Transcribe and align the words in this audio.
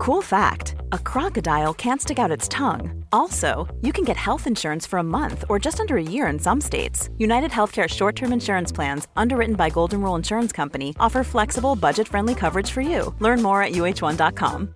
Cool 0.00 0.22
fact 0.22 0.76
a 0.92 0.98
crocodile 0.98 1.74
can't 1.74 2.00
stick 2.00 2.18
out 2.18 2.30
its 2.30 2.48
tongue. 2.48 3.04
Also, 3.12 3.68
you 3.82 3.92
can 3.92 4.02
get 4.02 4.16
health 4.16 4.46
insurance 4.46 4.86
for 4.86 4.98
a 4.98 5.02
month 5.02 5.44
or 5.50 5.58
just 5.58 5.78
under 5.78 5.98
a 5.98 6.02
year 6.02 6.26
in 6.32 6.38
some 6.38 6.58
states. 6.58 7.10
United 7.18 7.50
Healthcare 7.50 7.86
short 7.86 8.16
term 8.16 8.32
insurance 8.32 8.72
plans, 8.72 9.08
underwritten 9.14 9.56
by 9.56 9.68
Golden 9.68 10.00
Rule 10.00 10.16
Insurance 10.16 10.52
Company, 10.52 10.94
offer 10.98 11.22
flexible, 11.22 11.76
budget 11.76 12.08
friendly 12.08 12.34
coverage 12.34 12.70
for 12.70 12.80
you. 12.80 13.14
Learn 13.18 13.42
more 13.42 13.62
at 13.62 13.72
uh1.com. 13.72 14.74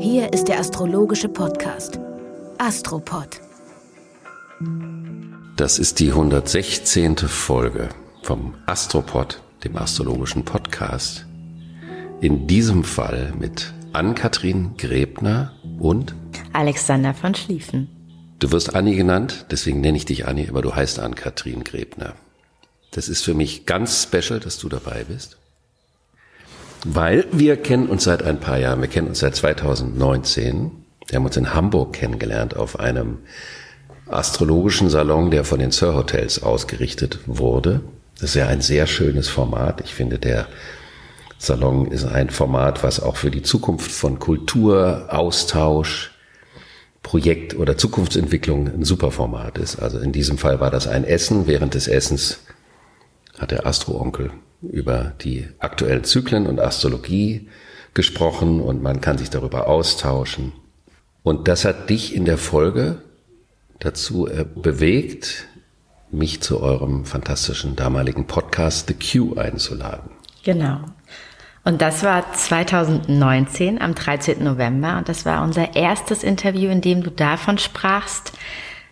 Hier 0.00 0.32
ist 0.32 0.48
der 0.48 0.58
astrologische 0.58 1.28
Podcast 1.28 1.98
Astropod. 2.56 3.42
Das 5.56 5.78
ist 5.78 6.00
die 6.00 6.08
116. 6.08 7.18
Folge 7.28 7.90
vom 8.22 8.54
Astropod 8.66 9.43
dem 9.64 9.76
astrologischen 9.76 10.44
Podcast. 10.44 11.26
In 12.20 12.46
diesem 12.46 12.84
Fall 12.84 13.32
mit 13.38 13.72
Ann-Kathrin 13.92 14.76
Grebner 14.76 15.52
und 15.78 16.14
Alexander 16.52 17.14
von 17.14 17.34
Schlieffen. 17.34 17.88
Du 18.38 18.52
wirst 18.52 18.74
Anni 18.74 18.94
genannt, 18.94 19.46
deswegen 19.50 19.80
nenne 19.80 19.96
ich 19.96 20.04
dich 20.04 20.26
Anni, 20.26 20.48
aber 20.48 20.60
du 20.60 20.74
heißt 20.74 20.98
Ann-Kathrin 20.98 21.64
Grebner. 21.64 22.14
Das 22.90 23.08
ist 23.08 23.22
für 23.22 23.34
mich 23.34 23.66
ganz 23.66 24.02
special, 24.02 24.38
dass 24.38 24.58
du 24.58 24.68
dabei 24.68 25.04
bist. 25.04 25.38
Weil 26.84 27.24
wir 27.32 27.56
kennen 27.56 27.88
uns 27.88 28.04
seit 28.04 28.22
ein 28.22 28.40
paar 28.40 28.58
Jahren, 28.58 28.80
wir 28.80 28.88
kennen 28.88 29.08
uns 29.08 29.20
seit 29.20 29.34
2019. 29.34 30.70
Wir 31.08 31.16
haben 31.16 31.24
uns 31.24 31.36
in 31.36 31.54
Hamburg 31.54 31.94
kennengelernt 31.94 32.56
auf 32.56 32.78
einem 32.78 33.18
astrologischen 34.06 34.90
Salon, 34.90 35.30
der 35.30 35.44
von 35.44 35.58
den 35.58 35.70
Sir 35.70 35.94
Hotels 35.94 36.42
ausgerichtet 36.42 37.20
wurde. 37.26 37.80
Das 38.14 38.30
ist 38.30 38.34
ja 38.36 38.46
ein 38.46 38.60
sehr 38.60 38.86
schönes 38.86 39.28
Format. 39.28 39.80
Ich 39.82 39.94
finde, 39.94 40.18
der 40.18 40.46
Salon 41.38 41.90
ist 41.90 42.04
ein 42.04 42.30
Format, 42.30 42.82
was 42.82 43.00
auch 43.00 43.16
für 43.16 43.30
die 43.30 43.42
Zukunft 43.42 43.90
von 43.90 44.18
Kultur, 44.18 45.08
Austausch, 45.08 46.12
Projekt 47.02 47.54
oder 47.54 47.76
Zukunftsentwicklung 47.76 48.68
ein 48.68 48.84
super 48.84 49.10
Format 49.10 49.58
ist. 49.58 49.78
Also 49.78 49.98
in 49.98 50.12
diesem 50.12 50.38
Fall 50.38 50.60
war 50.60 50.70
das 50.70 50.86
ein 50.86 51.04
Essen. 51.04 51.46
Während 51.46 51.74
des 51.74 51.86
Essens 51.86 52.40
hat 53.38 53.50
der 53.50 53.66
Astro-Onkel 53.66 54.30
über 54.62 55.12
die 55.20 55.46
aktuellen 55.58 56.04
Zyklen 56.04 56.46
und 56.46 56.60
Astrologie 56.60 57.48
gesprochen 57.92 58.60
und 58.60 58.82
man 58.82 59.00
kann 59.00 59.18
sich 59.18 59.28
darüber 59.28 59.68
austauschen. 59.68 60.52
Und 61.22 61.48
das 61.48 61.64
hat 61.64 61.90
dich 61.90 62.14
in 62.14 62.24
der 62.24 62.38
Folge 62.38 63.02
dazu 63.78 64.26
äh, 64.26 64.44
bewegt, 64.44 65.46
mich 66.10 66.42
zu 66.42 66.60
eurem 66.60 67.04
fantastischen 67.04 67.76
damaligen 67.76 68.26
Podcast 68.26 68.88
The 68.88 68.94
Q 68.94 69.36
einzuladen. 69.36 70.10
Genau. 70.44 70.80
Und 71.64 71.80
das 71.80 72.02
war 72.02 72.32
2019 72.32 73.80
am 73.80 73.94
13. 73.94 74.44
November 74.44 74.98
und 74.98 75.08
das 75.08 75.24
war 75.24 75.42
unser 75.42 75.74
erstes 75.74 76.22
Interview, 76.22 76.70
in 76.70 76.82
dem 76.82 77.02
du 77.02 77.10
davon 77.10 77.56
sprachst, 77.56 78.32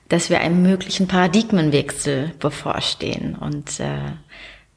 dass 0.09 0.31
wir 0.31 0.41
einem 0.41 0.63
möglichen 0.63 1.07
Paradigmenwechsel 1.07 2.33
bevorstehen. 2.39 3.35
Und 3.35 3.79
äh, 3.81 4.13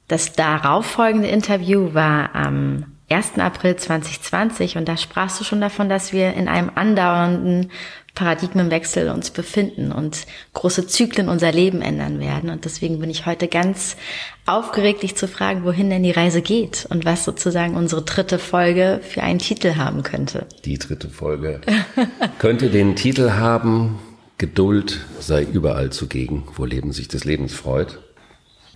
das 0.08 0.34
darauffolgende 0.34 1.30
Interview 1.30 1.94
war 1.94 2.36
am 2.36 2.86
1. 3.10 3.38
April 3.40 3.76
2020 3.76 4.78
und 4.78 4.88
da 4.88 4.98
sprachst 4.98 5.40
du 5.40 5.44
schon 5.44 5.62
davon, 5.62 5.90
dass 5.90 6.12
wir 6.12 6.34
in 6.34 6.48
einem 6.48 6.72
andauernden 6.74 7.72
Paradigmenwechsel 8.16 9.10
uns 9.10 9.30
befinden 9.30 9.92
und 9.92 10.26
große 10.54 10.88
Zyklen 10.88 11.30
unser 11.30 11.52
Leben 11.52 11.82
ändern 11.82 12.20
werden. 12.20 12.50
Und 12.50 12.66
deswegen 12.66 13.00
bin 13.00 13.10
ich 13.10 13.26
heute 13.26 13.48
ganz 13.48 13.98
aufgeregt, 14.46 15.04
dich 15.04 15.16
zu 15.16 15.28
fragen, 15.28 15.66
wohin 15.66 15.90
denn 15.90 16.04
die 16.04 16.12
Reise 16.12 16.42
geht 16.42 16.88
und 16.90 17.06
was 17.06 17.26
sozusagen 17.26 17.76
unsere 17.76 18.02
dritte 18.02 18.40
Folge 18.40 19.02
für 19.04 19.22
einen 19.22 19.40
Titel 19.40 19.76
haben 19.76 20.02
könnte. 20.04 20.48
Die 20.64 20.80
dritte 20.80 21.10
Folge 21.10 21.62
könnte 22.40 22.70
den 22.70 22.96
Titel 22.96 23.32
haben, 23.32 24.00
Geduld 24.38 25.00
sei 25.20 25.44
überall 25.44 25.92
zugegen, 25.92 26.44
wo 26.56 26.66
Leben 26.66 26.92
sich 26.92 27.08
des 27.08 27.24
Lebens 27.24 27.54
freut. 27.54 28.00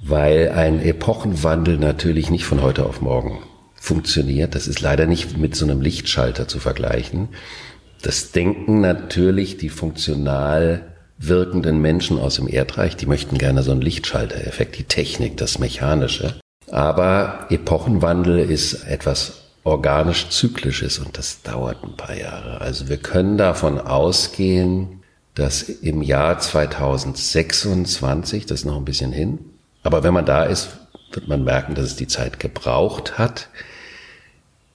Weil 0.02 0.54
ein 0.56 0.82
Epochenwandel 0.82 1.78
natürlich 1.78 2.30
nicht 2.30 2.46
von 2.46 2.62
heute 2.62 2.86
auf 2.86 3.02
morgen 3.02 3.40
funktioniert. 3.76 4.56
Das 4.56 4.68
ist 4.68 4.80
leider 4.80 5.06
nicht 5.06 5.38
mit 5.38 5.56
so 5.56 5.66
einem 5.66 5.82
Lichtschalter 5.82 6.48
zu 6.48 6.60
vergleichen. 6.60 7.30
Das 8.02 8.32
denken 8.32 8.82
natürlich 8.82 9.58
die 9.58 9.70
funktional 9.70 10.82
wirkenden 11.18 11.82
Menschen 11.82 12.18
aus 12.18 12.36
dem 12.36 12.48
Erdreich, 12.48 12.96
die 12.96 13.06
möchten 13.06 13.38
gerne 13.38 13.62
so 13.62 13.72
einen 13.72 13.82
Lichtschalter-Effekt, 13.82 14.78
die 14.78 14.86
Technik, 14.86 15.38
das 15.38 15.60
Mechanische. 15.60 16.40
Aber 16.72 17.48
Epochenwandel 17.50 18.40
ist 18.40 18.86
etwas 18.86 19.42
organisch 19.64 20.30
Zyklisches 20.30 21.00
und 21.00 21.18
das 21.18 21.42
dauert 21.42 21.84
ein 21.84 21.98
paar 21.98 22.16
Jahre. 22.16 22.62
Also 22.62 22.88
wir 22.88 22.98
können 22.98 23.38
davon 23.38 23.80
ausgehen, 23.80 25.02
dass 25.36 25.64
im 25.64 26.02
Jahr 26.02 26.40
2026, 26.40 28.46
das 28.46 28.62
ist 28.62 28.66
noch 28.66 28.78
ein 28.78 28.86
bisschen 28.86 29.12
hin, 29.12 29.40
aber 29.84 30.04
wenn 30.04 30.14
man 30.14 30.26
da 30.26 30.44
ist, 30.44 30.70
wird 31.12 31.28
man 31.28 31.44
merken, 31.44 31.76
dass 31.76 31.86
es 31.86 31.96
die 31.96 32.08
Zeit 32.08 32.40
gebraucht 32.40 33.18
hat, 33.18 33.50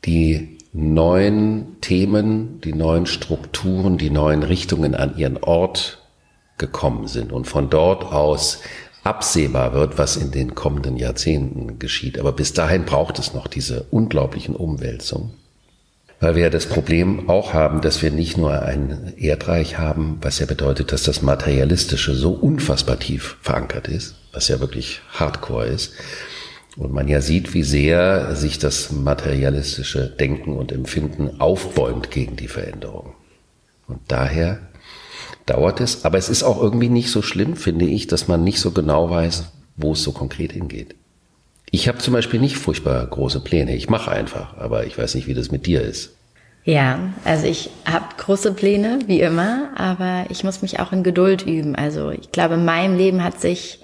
die 0.04 0.53
neuen 0.74 1.80
Themen, 1.80 2.60
die 2.60 2.74
neuen 2.74 3.06
Strukturen, 3.06 3.96
die 3.96 4.10
neuen 4.10 4.42
Richtungen 4.42 4.94
an 4.94 5.16
ihren 5.16 5.38
Ort 5.38 6.02
gekommen 6.58 7.06
sind 7.06 7.32
und 7.32 7.46
von 7.46 7.70
dort 7.70 8.04
aus 8.04 8.60
absehbar 9.04 9.72
wird, 9.72 9.98
was 9.98 10.16
in 10.16 10.32
den 10.32 10.54
kommenden 10.54 10.96
Jahrzehnten 10.96 11.78
geschieht. 11.78 12.18
Aber 12.18 12.32
bis 12.32 12.54
dahin 12.54 12.84
braucht 12.84 13.18
es 13.18 13.34
noch 13.34 13.46
diese 13.46 13.84
unglaublichen 13.90 14.56
Umwälzungen, 14.56 15.34
weil 16.18 16.34
wir 16.34 16.44
ja 16.44 16.50
das 16.50 16.66
Problem 16.66 17.28
auch 17.30 17.52
haben, 17.52 17.80
dass 17.80 18.02
wir 18.02 18.10
nicht 18.10 18.36
nur 18.36 18.62
ein 18.62 19.12
Erdreich 19.16 19.78
haben, 19.78 20.18
was 20.22 20.40
ja 20.40 20.46
bedeutet, 20.46 20.90
dass 20.90 21.04
das 21.04 21.22
Materialistische 21.22 22.14
so 22.14 22.32
unfassbar 22.32 22.98
tief 22.98 23.36
verankert 23.42 23.86
ist, 23.86 24.16
was 24.32 24.48
ja 24.48 24.58
wirklich 24.58 25.02
Hardcore 25.12 25.66
ist, 25.66 25.92
und 26.76 26.92
man 26.92 27.08
ja 27.08 27.20
sieht, 27.20 27.54
wie 27.54 27.62
sehr 27.62 28.34
sich 28.34 28.58
das 28.58 28.90
materialistische 28.90 30.08
Denken 30.08 30.56
und 30.56 30.72
Empfinden 30.72 31.40
aufbäumt 31.40 32.10
gegen 32.10 32.36
die 32.36 32.48
Veränderung. 32.48 33.14
Und 33.86 34.00
daher 34.08 34.58
dauert 35.46 35.80
es, 35.80 36.04
aber 36.04 36.18
es 36.18 36.28
ist 36.28 36.42
auch 36.42 36.60
irgendwie 36.60 36.88
nicht 36.88 37.10
so 37.10 37.22
schlimm, 37.22 37.56
finde 37.56 37.84
ich, 37.84 38.06
dass 38.06 38.28
man 38.28 38.44
nicht 38.44 38.60
so 38.60 38.72
genau 38.72 39.10
weiß, 39.10 39.44
wo 39.76 39.92
es 39.92 40.02
so 40.02 40.12
konkret 40.12 40.52
hingeht. 40.52 40.94
Ich 41.70 41.88
habe 41.88 41.98
zum 41.98 42.14
Beispiel 42.14 42.40
nicht 42.40 42.56
furchtbar 42.56 43.04
große 43.06 43.40
Pläne. 43.40 43.74
Ich 43.74 43.88
mache 43.88 44.10
einfach, 44.10 44.56
aber 44.56 44.86
ich 44.86 44.96
weiß 44.96 45.14
nicht, 45.16 45.26
wie 45.26 45.34
das 45.34 45.50
mit 45.50 45.66
dir 45.66 45.82
ist. 45.82 46.12
Ja, 46.64 46.98
also 47.24 47.46
ich 47.46 47.68
habe 47.84 48.06
große 48.16 48.54
Pläne, 48.54 49.00
wie 49.06 49.20
immer, 49.20 49.68
aber 49.74 50.24
ich 50.30 50.44
muss 50.44 50.62
mich 50.62 50.80
auch 50.80 50.92
in 50.92 51.02
Geduld 51.02 51.42
üben. 51.42 51.74
Also 51.74 52.10
ich 52.10 52.32
glaube, 52.32 52.54
in 52.54 52.64
meinem 52.64 52.96
Leben 52.96 53.22
hat 53.22 53.40
sich 53.40 53.80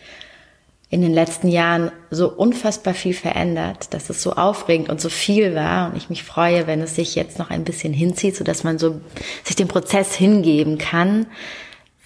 in 0.91 1.03
den 1.03 1.15
letzten 1.15 1.49
Jahren 1.49 1.93
so 2.11 2.29
unfassbar 2.29 2.95
viel 2.95 3.15
verändert, 3.15 3.95
dass 3.95 4.11
es 4.11 4.23
so 4.23 4.33
aufregend 4.33 4.89
und 4.89 5.01
so 5.01 5.09
viel 5.09 5.55
war 5.55 5.89
und 5.89 5.97
ich 5.97 6.11
mich 6.11 6.25
freue, 6.25 6.67
wenn 6.67 6.81
es 6.81 6.97
sich 6.97 7.15
jetzt 7.15 7.39
noch 7.39 7.51
ein 7.51 7.63
bisschen 7.63 7.93
hinzieht, 7.93 8.35
so 8.35 8.43
dass 8.43 8.65
man 8.65 8.79
so 8.79 9.01
sich 9.45 9.55
dem 9.55 9.69
Prozess 9.69 10.15
hingeben 10.17 10.79
kann, 10.79 11.27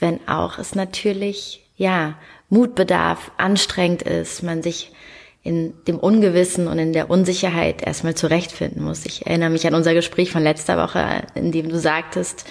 wenn 0.00 0.20
auch 0.28 0.58
es 0.58 0.74
natürlich 0.74 1.64
ja 1.76 2.16
Mut 2.50 2.74
bedarf, 2.74 3.30
anstrengend 3.38 4.02
ist, 4.02 4.42
man 4.42 4.62
sich 4.62 4.92
in 5.42 5.72
dem 5.86 5.98
Ungewissen 5.98 6.68
und 6.68 6.78
in 6.78 6.92
der 6.92 7.08
Unsicherheit 7.10 7.82
erstmal 7.86 8.14
zurechtfinden 8.14 8.82
muss. 8.82 9.06
Ich 9.06 9.26
erinnere 9.26 9.50
mich 9.50 9.66
an 9.66 9.74
unser 9.74 9.94
Gespräch 9.94 10.30
von 10.30 10.42
letzter 10.42 10.76
Woche, 10.76 11.22
in 11.34 11.52
dem 11.52 11.70
du 11.70 11.78
sagtest, 11.78 12.44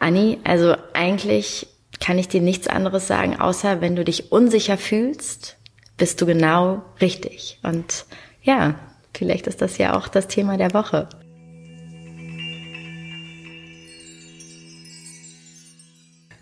Anni, 0.00 0.38
also 0.44 0.76
eigentlich 0.94 1.66
kann 2.00 2.18
ich 2.18 2.28
dir 2.28 2.40
nichts 2.40 2.68
anderes 2.68 3.06
sagen, 3.06 3.38
außer 3.38 3.80
wenn 3.80 3.96
du 3.96 4.04
dich 4.04 4.32
unsicher 4.32 4.76
fühlst, 4.76 5.53
bist 5.96 6.20
du 6.20 6.26
genau 6.26 6.82
richtig. 7.00 7.58
Und 7.62 8.06
ja, 8.42 8.74
vielleicht 9.14 9.46
ist 9.46 9.62
das 9.62 9.78
ja 9.78 9.96
auch 9.96 10.08
das 10.08 10.28
Thema 10.28 10.56
der 10.56 10.74
Woche. 10.74 11.08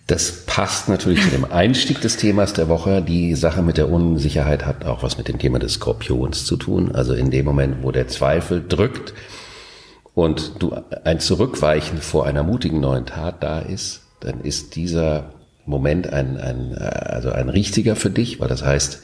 Das 0.06 0.44
passt 0.44 0.88
natürlich 0.88 1.22
zu 1.22 1.30
dem 1.30 1.50
Einstieg 1.50 2.00
des 2.00 2.16
Themas 2.16 2.52
der 2.52 2.68
Woche. 2.68 3.02
Die 3.02 3.34
Sache 3.34 3.62
mit 3.62 3.78
der 3.78 3.88
Unsicherheit 3.88 4.66
hat 4.66 4.84
auch 4.84 5.02
was 5.02 5.16
mit 5.16 5.28
dem 5.28 5.38
Thema 5.38 5.58
des 5.58 5.74
Skorpions 5.74 6.44
zu 6.44 6.56
tun. 6.56 6.92
Also 6.94 7.14
in 7.14 7.30
dem 7.30 7.46
Moment, 7.46 7.82
wo 7.82 7.92
der 7.92 8.08
Zweifel 8.08 8.62
drückt 8.66 9.14
und 10.14 10.54
du 10.58 10.74
ein 11.04 11.20
Zurückweichen 11.20 11.98
vor 11.98 12.26
einer 12.26 12.42
mutigen 12.42 12.80
neuen 12.80 13.06
Tat 13.06 13.42
da 13.42 13.60
ist, 13.60 14.02
dann 14.20 14.40
ist 14.42 14.76
dieser 14.76 15.32
Moment 15.64 16.12
ein, 16.12 16.36
ein, 16.36 16.76
also 16.76 17.30
ein 17.30 17.48
richtiger 17.48 17.96
für 17.96 18.10
dich, 18.10 18.40
weil 18.40 18.48
das 18.48 18.64
heißt, 18.64 19.00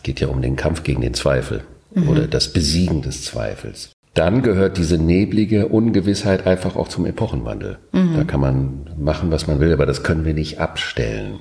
es 0.00 0.04
geht 0.04 0.20
ja 0.20 0.28
um 0.28 0.40
den 0.40 0.56
Kampf 0.56 0.82
gegen 0.82 1.02
den 1.02 1.12
Zweifel 1.12 1.62
mhm. 1.94 2.08
oder 2.08 2.26
das 2.26 2.54
Besiegen 2.54 3.02
des 3.02 3.22
Zweifels. 3.22 3.90
Dann 4.14 4.40
gehört 4.40 4.78
diese 4.78 4.96
neblige 4.96 5.68
Ungewissheit 5.68 6.46
einfach 6.46 6.74
auch 6.74 6.88
zum 6.88 7.04
Epochenwandel. 7.04 7.76
Mhm. 7.92 8.16
Da 8.16 8.24
kann 8.24 8.40
man 8.40 8.90
machen, 8.98 9.30
was 9.30 9.46
man 9.46 9.60
will, 9.60 9.74
aber 9.74 9.84
das 9.84 10.02
können 10.02 10.24
wir 10.24 10.32
nicht 10.32 10.58
abstellen. 10.58 11.40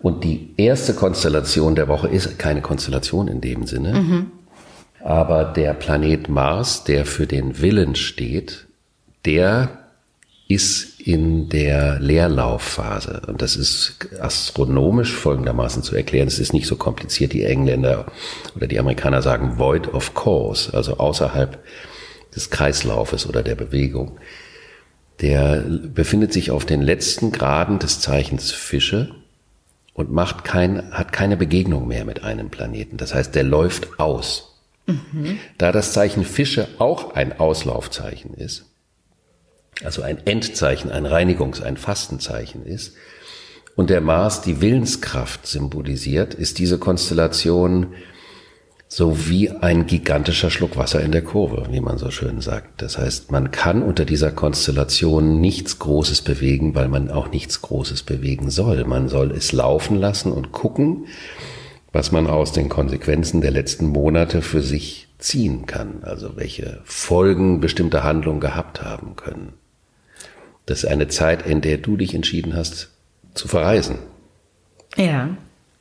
Und 0.00 0.24
die 0.24 0.54
erste 0.56 0.92
Konstellation 0.92 1.76
der 1.76 1.86
Woche 1.86 2.08
ist 2.08 2.36
keine 2.36 2.62
Konstellation 2.62 3.28
in 3.28 3.40
dem 3.40 3.64
Sinne. 3.68 3.92
Mhm. 3.94 4.26
Aber 4.98 5.44
der 5.44 5.74
Planet 5.74 6.28
Mars, 6.28 6.82
der 6.82 7.06
für 7.06 7.28
den 7.28 7.60
Willen 7.60 7.94
steht, 7.94 8.66
der 9.24 9.70
ist 10.48 10.87
in 11.08 11.48
der 11.48 11.98
Leerlaufphase. 12.00 13.22
Und 13.28 13.40
das 13.40 13.56
ist 13.56 13.96
astronomisch 14.20 15.14
folgendermaßen 15.14 15.82
zu 15.82 15.96
erklären. 15.96 16.28
Es 16.28 16.38
ist 16.38 16.52
nicht 16.52 16.66
so 16.66 16.76
kompliziert. 16.76 17.32
Die 17.32 17.44
Engländer 17.44 18.12
oder 18.54 18.66
die 18.66 18.78
Amerikaner 18.78 19.22
sagen 19.22 19.58
void 19.58 19.88
of 19.94 20.12
course, 20.12 20.74
also 20.74 20.98
außerhalb 20.98 21.64
des 22.36 22.50
Kreislaufes 22.50 23.26
oder 23.26 23.42
der 23.42 23.54
Bewegung. 23.54 24.18
Der 25.22 25.64
befindet 25.66 26.34
sich 26.34 26.50
auf 26.50 26.66
den 26.66 26.82
letzten 26.82 27.32
Graden 27.32 27.78
des 27.78 28.00
Zeichens 28.00 28.52
Fische 28.52 29.14
und 29.94 30.12
macht 30.12 30.44
kein, 30.44 30.90
hat 30.90 31.10
keine 31.10 31.38
Begegnung 31.38 31.88
mehr 31.88 32.04
mit 32.04 32.22
einem 32.22 32.50
Planeten. 32.50 32.98
Das 32.98 33.14
heißt, 33.14 33.34
der 33.34 33.44
läuft 33.44 33.98
aus. 33.98 34.60
Mhm. 34.84 35.38
Da 35.56 35.72
das 35.72 35.94
Zeichen 35.94 36.26
Fische 36.26 36.68
auch 36.78 37.14
ein 37.14 37.40
Auslaufzeichen 37.40 38.34
ist, 38.34 38.67
also 39.84 40.02
ein 40.02 40.18
Endzeichen, 40.26 40.90
ein 40.90 41.06
Reinigungs-, 41.06 41.62
ein 41.62 41.76
Fastenzeichen 41.76 42.64
ist, 42.64 42.94
und 43.76 43.90
der 43.90 44.00
Mars 44.00 44.40
die 44.40 44.60
Willenskraft 44.60 45.46
symbolisiert, 45.46 46.34
ist 46.34 46.58
diese 46.58 46.78
Konstellation 46.78 47.94
so 48.88 49.28
wie 49.28 49.50
ein 49.50 49.86
gigantischer 49.86 50.50
Schluck 50.50 50.76
Wasser 50.76 51.02
in 51.02 51.12
der 51.12 51.22
Kurve, 51.22 51.68
wie 51.70 51.80
man 51.80 51.98
so 51.98 52.10
schön 52.10 52.40
sagt. 52.40 52.80
Das 52.80 52.96
heißt, 52.96 53.30
man 53.30 53.50
kann 53.50 53.82
unter 53.82 54.06
dieser 54.06 54.32
Konstellation 54.32 55.40
nichts 55.40 55.78
Großes 55.78 56.22
bewegen, 56.22 56.74
weil 56.74 56.88
man 56.88 57.10
auch 57.10 57.30
nichts 57.30 57.60
Großes 57.60 58.02
bewegen 58.02 58.50
soll. 58.50 58.84
Man 58.84 59.08
soll 59.08 59.30
es 59.30 59.52
laufen 59.52 59.96
lassen 59.96 60.32
und 60.32 60.52
gucken, 60.52 61.06
was 61.92 62.12
man 62.12 62.26
aus 62.26 62.52
den 62.52 62.70
Konsequenzen 62.70 63.42
der 63.42 63.50
letzten 63.50 63.86
Monate 63.86 64.40
für 64.40 64.62
sich 64.62 65.07
ziehen 65.18 65.66
kann, 65.66 66.02
also 66.02 66.36
welche 66.36 66.80
Folgen 66.84 67.60
bestimmte 67.60 68.04
Handlungen 68.04 68.40
gehabt 68.40 68.82
haben 68.82 69.16
können. 69.16 69.52
Das 70.66 70.84
ist 70.84 70.90
eine 70.90 71.08
Zeit, 71.08 71.46
in 71.46 71.60
der 71.60 71.78
du 71.78 71.96
dich 71.96 72.14
entschieden 72.14 72.54
hast 72.54 72.90
zu 73.34 73.48
verreisen. 73.48 73.98
Ja. 74.96 75.30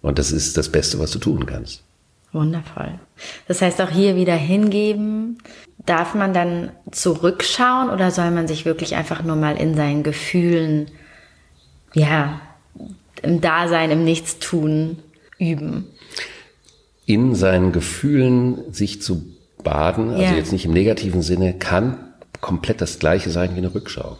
Und 0.01 0.19
das 0.19 0.31
ist 0.31 0.57
das 0.57 0.69
Beste, 0.69 0.99
was 0.99 1.11
du 1.11 1.19
tun 1.19 1.45
kannst. 1.45 1.83
Wundervoll. 2.31 2.99
Das 3.47 3.61
heißt 3.61 3.81
auch 3.81 3.89
hier 3.89 4.15
wieder 4.15 4.35
hingeben. 4.35 5.39
Darf 5.85 6.13
man 6.13 6.33
dann 6.33 6.71
zurückschauen 6.91 7.89
oder 7.89 8.11
soll 8.11 8.31
man 8.31 8.47
sich 8.47 8.65
wirklich 8.65 8.95
einfach 8.95 9.23
nur 9.23 9.35
mal 9.35 9.55
in 9.55 9.75
seinen 9.75 10.03
Gefühlen, 10.03 10.91
ja, 11.93 12.41
im 13.21 13.41
Dasein, 13.41 13.91
im 13.91 14.03
Nichtstun 14.03 14.99
üben? 15.37 15.85
In 17.07 17.33
seinen 17.33 17.71
Gefühlen 17.71 18.71
sich 18.71 19.01
zu 19.01 19.23
baden, 19.63 20.11
also 20.11 20.21
ja. 20.21 20.33
jetzt 20.33 20.51
nicht 20.51 20.65
im 20.65 20.73
negativen 20.73 21.23
Sinne, 21.23 21.53
kann 21.53 21.97
komplett 22.39 22.81
das 22.81 22.99
gleiche 22.99 23.31
sein 23.31 23.55
wie 23.55 23.57
eine 23.57 23.73
Rückschau. 23.73 24.17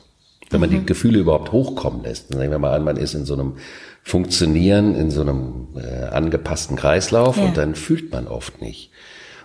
Wenn 0.50 0.62
man 0.62 0.70
mhm. 0.70 0.80
die 0.80 0.86
Gefühle 0.86 1.20
überhaupt 1.20 1.52
hochkommen 1.52 2.04
lässt. 2.04 2.32
Nehmen 2.32 2.50
wir 2.50 2.60
mal 2.60 2.74
an, 2.74 2.84
man 2.84 2.98
ist 2.98 3.14
in 3.14 3.26
so 3.26 3.34
einem 3.34 3.58
Funktionieren, 4.04 4.96
in 4.96 5.12
so 5.12 5.22
einem 5.22 5.68
äh, 5.76 6.06
angepassten 6.06 6.78
Kreislauf 6.78 7.38
ja. 7.38 7.44
und 7.44 7.58
dann 7.58 7.76
fühlt 7.76 8.12
man 8.12 8.28
oft 8.28 8.62
nicht. 8.62 8.90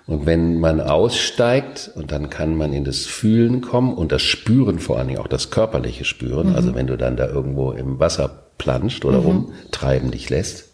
Und 0.06 0.26
wenn 0.26 0.58
man 0.58 0.80
aussteigt 0.80 1.90
und 1.94 2.10
dann 2.10 2.30
kann 2.30 2.56
man 2.56 2.72
in 2.72 2.84
das 2.84 3.06
Fühlen 3.06 3.60
kommen 3.60 3.94
und 3.94 4.12
das 4.12 4.22
Spüren 4.22 4.78
vor 4.78 4.98
allen 4.98 5.08
Dingen, 5.08 5.20
auch 5.20 5.28
das 5.28 5.50
körperliche 5.50 6.04
Spüren, 6.04 6.50
mhm. 6.50 6.54
also 6.56 6.74
wenn 6.74 6.86
du 6.86 6.96
dann 6.96 7.16
da 7.16 7.28
irgendwo 7.28 7.72
im 7.72 8.00
Wasser 8.00 8.28
planscht 8.58 9.04
oder 9.04 9.20
mhm. 9.20 9.26
rumtreiben 9.26 10.10
dich 10.10 10.30
lässt, 10.30 10.68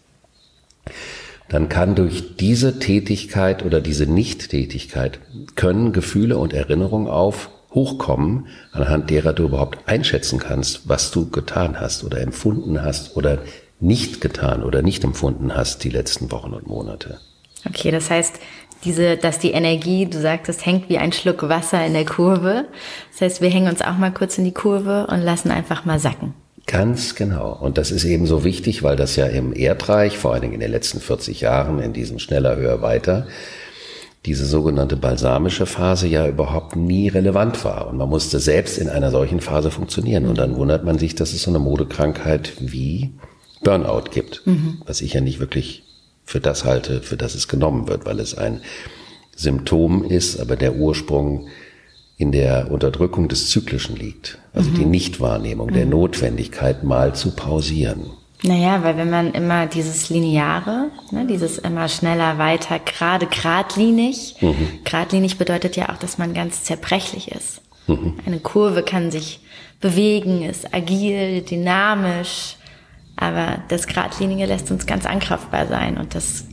dann 1.48 1.68
kann 1.68 1.94
durch 1.94 2.36
diese 2.36 2.78
Tätigkeit 2.78 3.64
oder 3.64 3.80
diese 3.80 4.06
Nicht-Tätigkeit 4.06 5.20
können 5.54 5.92
Gefühle 5.92 6.38
und 6.38 6.52
Erinnerungen 6.52 7.08
auf 7.08 7.50
hochkommen, 7.72 8.46
anhand 8.72 9.10
derer 9.10 9.32
du 9.32 9.44
überhaupt 9.44 9.78
einschätzen 9.86 10.38
kannst, 10.38 10.88
was 10.88 11.10
du 11.10 11.30
getan 11.30 11.80
hast 11.80 12.04
oder 12.04 12.20
empfunden 12.20 12.82
hast 12.82 13.16
oder 13.16 13.38
nicht 13.80 14.20
getan 14.20 14.62
oder 14.62 14.82
nicht 14.82 15.04
empfunden 15.04 15.54
hast 15.54 15.84
die 15.84 15.90
letzten 15.90 16.30
Wochen 16.32 16.52
und 16.54 16.66
Monate. 16.66 17.20
Okay, 17.68 17.90
das 17.90 18.10
heißt, 18.10 18.40
diese, 18.84 19.16
dass 19.16 19.38
die 19.38 19.50
Energie, 19.50 20.06
du 20.06 20.20
sagtest, 20.20 20.64
hängt 20.64 20.88
wie 20.88 20.98
ein 20.98 21.12
Schluck 21.12 21.48
Wasser 21.48 21.84
in 21.84 21.92
der 21.92 22.04
Kurve. 22.04 22.66
Das 23.12 23.20
heißt, 23.20 23.40
wir 23.40 23.50
hängen 23.50 23.68
uns 23.68 23.82
auch 23.82 23.98
mal 23.98 24.12
kurz 24.12 24.38
in 24.38 24.44
die 24.44 24.54
Kurve 24.54 25.06
und 25.08 25.20
lassen 25.20 25.50
einfach 25.50 25.84
mal 25.84 25.98
sacken. 25.98 26.34
Ganz 26.68 27.14
genau. 27.14 27.56
Und 27.58 27.78
das 27.78 27.90
ist 27.90 28.04
eben 28.04 28.26
so 28.26 28.44
wichtig, 28.44 28.82
weil 28.82 28.94
das 28.94 29.16
ja 29.16 29.24
im 29.26 29.54
Erdreich, 29.54 30.18
vor 30.18 30.34
allen 30.34 30.42
Dingen 30.42 30.52
in 30.52 30.60
den 30.60 30.70
letzten 30.70 31.00
40 31.00 31.40
Jahren, 31.40 31.80
in 31.80 31.94
diesem 31.94 32.18
schneller, 32.18 32.56
höher, 32.56 32.82
weiter, 32.82 33.26
diese 34.26 34.44
sogenannte 34.44 34.98
balsamische 34.98 35.64
Phase 35.64 36.08
ja 36.08 36.28
überhaupt 36.28 36.76
nie 36.76 37.08
relevant 37.08 37.64
war. 37.64 37.88
Und 37.88 37.96
man 37.96 38.10
musste 38.10 38.38
selbst 38.38 38.76
in 38.76 38.90
einer 38.90 39.10
solchen 39.10 39.40
Phase 39.40 39.70
funktionieren. 39.70 40.26
Und 40.26 40.36
dann 40.36 40.56
wundert 40.56 40.84
man 40.84 40.98
sich, 40.98 41.14
dass 41.14 41.32
es 41.32 41.42
so 41.42 41.50
eine 41.50 41.58
Modekrankheit 41.58 42.52
wie 42.60 43.14
Burnout 43.64 44.10
gibt. 44.10 44.42
Mhm. 44.44 44.82
Was 44.84 45.00
ich 45.00 45.14
ja 45.14 45.22
nicht 45.22 45.40
wirklich 45.40 45.84
für 46.26 46.40
das 46.40 46.66
halte, 46.66 47.00
für 47.00 47.16
das 47.16 47.34
es 47.34 47.48
genommen 47.48 47.88
wird, 47.88 48.04
weil 48.04 48.20
es 48.20 48.36
ein 48.36 48.60
Symptom 49.34 50.04
ist, 50.04 50.38
aber 50.38 50.56
der 50.56 50.74
Ursprung 50.76 51.48
in 52.18 52.32
der 52.32 52.70
Unterdrückung 52.70 53.28
des 53.28 53.48
Zyklischen 53.48 53.96
liegt. 53.96 54.38
Also 54.52 54.70
mhm. 54.70 54.74
die 54.74 54.84
Nichtwahrnehmung 54.84 55.68
mhm. 55.68 55.74
der 55.74 55.86
Notwendigkeit, 55.86 56.82
mal 56.82 57.14
zu 57.14 57.34
pausieren. 57.34 58.10
Naja, 58.42 58.84
weil 58.84 58.96
wenn 58.96 59.10
man 59.10 59.32
immer 59.32 59.66
dieses 59.66 60.10
Lineare, 60.10 60.90
ne, 61.10 61.26
dieses 61.26 61.58
immer 61.58 61.88
schneller, 61.88 62.38
weiter, 62.38 62.78
gerade, 62.78 63.26
geradlinig, 63.26 64.36
mhm. 64.40 64.80
geradlinig 64.84 65.38
bedeutet 65.38 65.76
ja 65.76 65.88
auch, 65.88 65.96
dass 65.96 66.18
man 66.18 66.34
ganz 66.34 66.64
zerbrechlich 66.64 67.32
ist. 67.32 67.62
Mhm. 67.86 68.14
Eine 68.26 68.38
Kurve 68.38 68.82
kann 68.82 69.10
sich 69.10 69.40
bewegen, 69.80 70.42
ist 70.42 70.72
agil, 70.74 71.42
dynamisch, 71.42 72.56
aber 73.16 73.58
das 73.68 73.86
Geradlinige 73.86 74.46
lässt 74.46 74.70
uns 74.70 74.86
ganz 74.86 75.06
ankraftbar 75.06 75.66
sein 75.66 75.98
und 75.98 76.14
das 76.14 76.44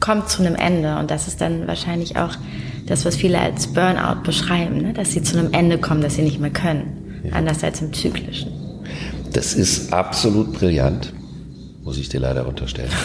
kommt 0.00 0.28
zu 0.28 0.42
einem 0.42 0.54
Ende 0.54 0.98
und 0.98 1.10
das 1.10 1.28
ist 1.28 1.40
dann 1.40 1.66
wahrscheinlich 1.66 2.16
auch 2.16 2.34
das, 2.86 3.04
was 3.04 3.16
viele 3.16 3.40
als 3.40 3.68
Burnout 3.68 4.22
beschreiben, 4.22 4.82
ne? 4.82 4.92
dass 4.92 5.12
sie 5.12 5.22
zu 5.22 5.38
einem 5.38 5.52
Ende 5.52 5.78
kommen, 5.78 6.00
dass 6.00 6.14
sie 6.14 6.22
nicht 6.22 6.40
mehr 6.40 6.50
können, 6.50 7.20
ja. 7.24 7.32
anders 7.32 7.64
als 7.64 7.80
im 7.82 7.92
Zyklischen. 7.92 8.52
Das 9.32 9.54
ist 9.54 9.92
absolut 9.92 10.52
brillant 10.52 11.12
muss 11.86 11.98
ich 11.98 12.08
dir 12.08 12.20
leider 12.20 12.46
unterstellen. 12.46 12.90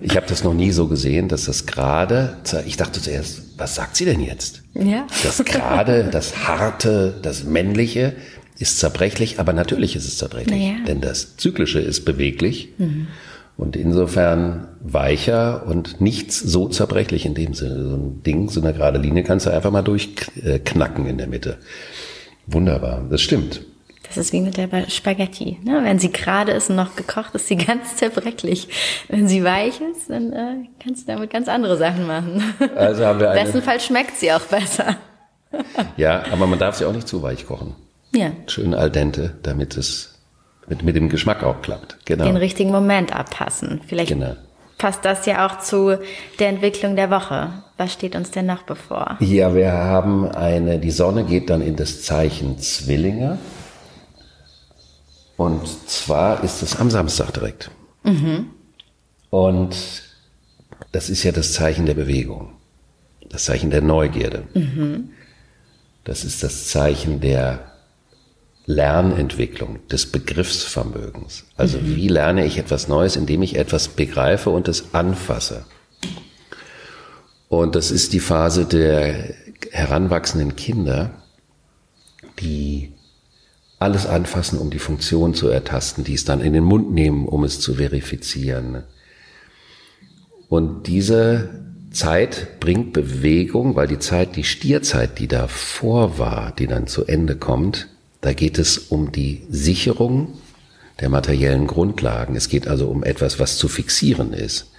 Ich 0.00 0.14
habe 0.16 0.26
das 0.28 0.44
noch 0.44 0.54
nie 0.54 0.70
so 0.70 0.86
gesehen, 0.86 1.26
dass 1.26 1.46
das 1.46 1.66
gerade, 1.66 2.36
ich 2.66 2.76
dachte 2.76 3.02
zuerst, 3.02 3.42
was 3.56 3.74
sagt 3.74 3.96
sie 3.96 4.04
denn 4.04 4.20
jetzt? 4.20 4.62
Ja. 4.74 5.08
Das 5.24 5.44
gerade, 5.44 6.04
das 6.04 6.46
harte, 6.46 7.18
das 7.20 7.42
männliche 7.42 8.14
ist 8.60 8.78
zerbrechlich, 8.78 9.40
aber 9.40 9.52
natürlich 9.52 9.96
ist 9.96 10.06
es 10.06 10.16
zerbrechlich, 10.16 10.56
naja. 10.56 10.84
denn 10.86 11.00
das 11.00 11.36
zyklische 11.36 11.80
ist 11.80 12.04
beweglich 12.04 12.68
mhm. 12.78 13.08
Und 13.58 13.74
insofern 13.74 14.68
weicher 14.80 15.66
und 15.66 16.00
nichts 16.00 16.38
so 16.38 16.68
zerbrechlich 16.68 17.26
in 17.26 17.34
dem 17.34 17.54
Sinne. 17.54 17.90
So 17.90 17.96
ein 17.96 18.22
Ding, 18.22 18.48
so 18.48 18.62
eine 18.62 18.72
gerade 18.72 18.98
Linie 18.98 19.24
kannst 19.24 19.46
du 19.46 19.50
einfach 19.50 19.72
mal 19.72 19.82
durchknacken 19.82 21.06
in 21.06 21.18
der 21.18 21.26
Mitte. 21.26 21.58
Wunderbar, 22.46 23.04
das 23.10 23.20
stimmt. 23.20 23.60
Das 24.06 24.16
ist 24.16 24.32
wie 24.32 24.40
mit 24.40 24.56
der 24.56 24.68
Spaghetti. 24.88 25.58
Ne? 25.64 25.80
Wenn 25.82 25.98
sie 25.98 26.10
gerade 26.10 26.52
ist 26.52 26.70
und 26.70 26.76
noch 26.76 26.96
gekocht, 26.96 27.34
ist 27.34 27.48
sie 27.48 27.56
ganz 27.56 27.96
zerbrechlich. 27.96 28.68
Wenn 29.08 29.26
sie 29.28 29.44
weich 29.44 29.80
ist, 29.80 30.08
dann 30.08 30.32
äh, 30.32 30.54
kannst 30.82 31.06
du 31.06 31.12
damit 31.12 31.30
ganz 31.30 31.48
andere 31.48 31.76
Sachen 31.76 32.06
machen. 32.06 32.42
Also 32.76 33.04
haben 33.04 33.18
wir 33.18 33.32
eine 33.32 33.42
Bestenfalls 33.42 33.84
schmeckt 33.84 34.16
sie 34.16 34.32
auch 34.32 34.40
besser. 34.40 34.96
ja, 35.96 36.22
aber 36.30 36.46
man 36.46 36.60
darf 36.60 36.76
sie 36.76 36.84
auch 36.84 36.94
nicht 36.94 37.08
zu 37.08 37.22
weich 37.22 37.44
kochen. 37.44 37.74
Ja. 38.14 38.30
Schön 38.46 38.72
al 38.72 38.90
dente, 38.90 39.36
damit 39.42 39.76
es 39.76 40.17
mit, 40.68 40.82
mit 40.82 40.96
dem 40.96 41.08
Geschmack 41.08 41.42
auch 41.42 41.62
klappt. 41.62 41.98
Genau. 42.04 42.24
Den 42.24 42.36
richtigen 42.36 42.70
Moment 42.70 43.14
abpassen. 43.14 43.80
Vielleicht 43.86 44.10
genau. 44.10 44.36
passt 44.76 45.04
das 45.04 45.26
ja 45.26 45.46
auch 45.46 45.60
zu 45.60 45.98
der 46.38 46.48
Entwicklung 46.48 46.96
der 46.96 47.10
Woche. 47.10 47.52
Was 47.76 47.92
steht 47.92 48.16
uns 48.16 48.30
denn 48.30 48.46
noch 48.46 48.62
bevor? 48.62 49.16
Ja, 49.20 49.54
wir 49.54 49.72
haben 49.72 50.28
eine, 50.28 50.78
die 50.78 50.90
Sonne 50.90 51.24
geht 51.24 51.50
dann 51.50 51.62
in 51.62 51.76
das 51.76 52.02
Zeichen 52.02 52.58
Zwillinge. 52.58 53.38
Und 55.36 55.68
zwar 55.88 56.42
ist 56.42 56.62
es 56.62 56.76
am 56.80 56.90
Samstag 56.90 57.32
direkt. 57.32 57.70
Mhm. 58.02 58.50
Und 59.30 59.76
das 60.92 61.10
ist 61.10 61.22
ja 61.22 61.32
das 61.32 61.52
Zeichen 61.52 61.86
der 61.86 61.94
Bewegung, 61.94 62.54
das 63.28 63.44
Zeichen 63.44 63.70
der 63.70 63.82
Neugierde. 63.82 64.44
Mhm. 64.54 65.10
Das 66.04 66.24
ist 66.24 66.42
das 66.42 66.68
Zeichen 66.68 67.20
der 67.20 67.70
Lernentwicklung, 68.68 69.78
des 69.88 70.04
Begriffsvermögens. 70.04 71.44
Also 71.56 71.78
mhm. 71.78 71.96
wie 71.96 72.08
lerne 72.08 72.44
ich 72.44 72.58
etwas 72.58 72.86
Neues, 72.86 73.16
indem 73.16 73.42
ich 73.42 73.56
etwas 73.56 73.88
begreife 73.88 74.50
und 74.50 74.68
es 74.68 74.92
anfasse. 74.92 75.64
Und 77.48 77.74
das 77.74 77.90
ist 77.90 78.12
die 78.12 78.20
Phase 78.20 78.66
der 78.66 79.34
heranwachsenden 79.70 80.54
Kinder, 80.54 81.12
die 82.40 82.92
alles 83.78 84.04
anfassen, 84.04 84.58
um 84.58 84.68
die 84.68 84.78
Funktion 84.78 85.32
zu 85.32 85.48
ertasten, 85.48 86.04
die 86.04 86.12
es 86.12 86.26
dann 86.26 86.42
in 86.42 86.52
den 86.52 86.64
Mund 86.64 86.92
nehmen, 86.92 87.26
um 87.26 87.44
es 87.44 87.60
zu 87.60 87.76
verifizieren. 87.76 88.82
Und 90.50 90.88
diese 90.88 91.48
Zeit 91.90 92.60
bringt 92.60 92.92
Bewegung, 92.92 93.76
weil 93.76 93.86
die 93.86 93.98
Zeit, 93.98 94.36
die 94.36 94.44
Stierzeit, 94.44 95.18
die 95.18 95.28
davor 95.28 96.18
war, 96.18 96.52
die 96.52 96.66
dann 96.66 96.86
zu 96.86 97.06
Ende 97.06 97.34
kommt, 97.34 97.88
da 98.20 98.32
geht 98.32 98.58
es 98.58 98.78
um 98.78 99.12
die 99.12 99.42
Sicherung 99.48 100.34
der 101.00 101.08
materiellen 101.08 101.66
Grundlagen. 101.66 102.34
Es 102.34 102.48
geht 102.48 102.66
also 102.66 102.88
um 102.88 103.04
etwas, 103.04 103.38
was 103.38 103.58
zu 103.58 103.68
fixieren 103.68 104.32
ist. 104.32 104.72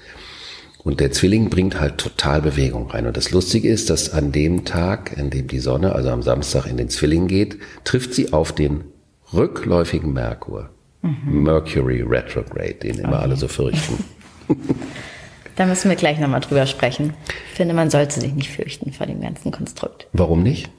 Und 0.83 1.01
der 1.01 1.11
Zwilling 1.11 1.49
bringt 1.49 1.79
halt 1.79 1.97
total 1.97 2.41
Bewegung 2.41 2.89
rein. 2.89 3.05
Und 3.05 3.17
das 3.17 3.31
Lustige 3.31 3.69
ist, 3.69 3.89
dass 3.89 4.13
an 4.13 4.31
dem 4.31 4.65
Tag, 4.65 5.17
an 5.17 5.29
dem 5.29 5.47
die 5.47 5.59
Sonne, 5.59 5.93
also 5.93 6.09
am 6.09 6.21
Samstag 6.21 6.67
in 6.67 6.77
den 6.77 6.89
Zwilling 6.89 7.27
geht, 7.27 7.57
trifft 7.83 8.13
sie 8.13 8.31
auf 8.31 8.53
den 8.53 8.85
rückläufigen 9.33 10.13
Merkur. 10.13 10.69
Mhm. 11.01 11.43
Mercury 11.43 12.01
Retrograde, 12.01 12.75
den 12.75 12.99
immer 12.99 13.13
okay. 13.13 13.23
alle 13.23 13.35
so 13.35 13.47
fürchten. 13.47 14.03
da 15.55 15.65
müssen 15.65 15.89
wir 15.89 15.95
gleich 15.95 16.19
nochmal 16.19 16.41
drüber 16.41 16.65
sprechen. 16.65 17.13
Ich 17.51 17.57
finde, 17.57 17.73
man 17.73 17.89
sollte 17.89 18.19
sich 18.19 18.33
nicht 18.33 18.49
fürchten 18.49 18.91
vor 18.91 19.05
dem 19.05 19.21
ganzen 19.21 19.51
Konstrukt. 19.51 20.07
Warum 20.13 20.43
nicht? 20.43 20.69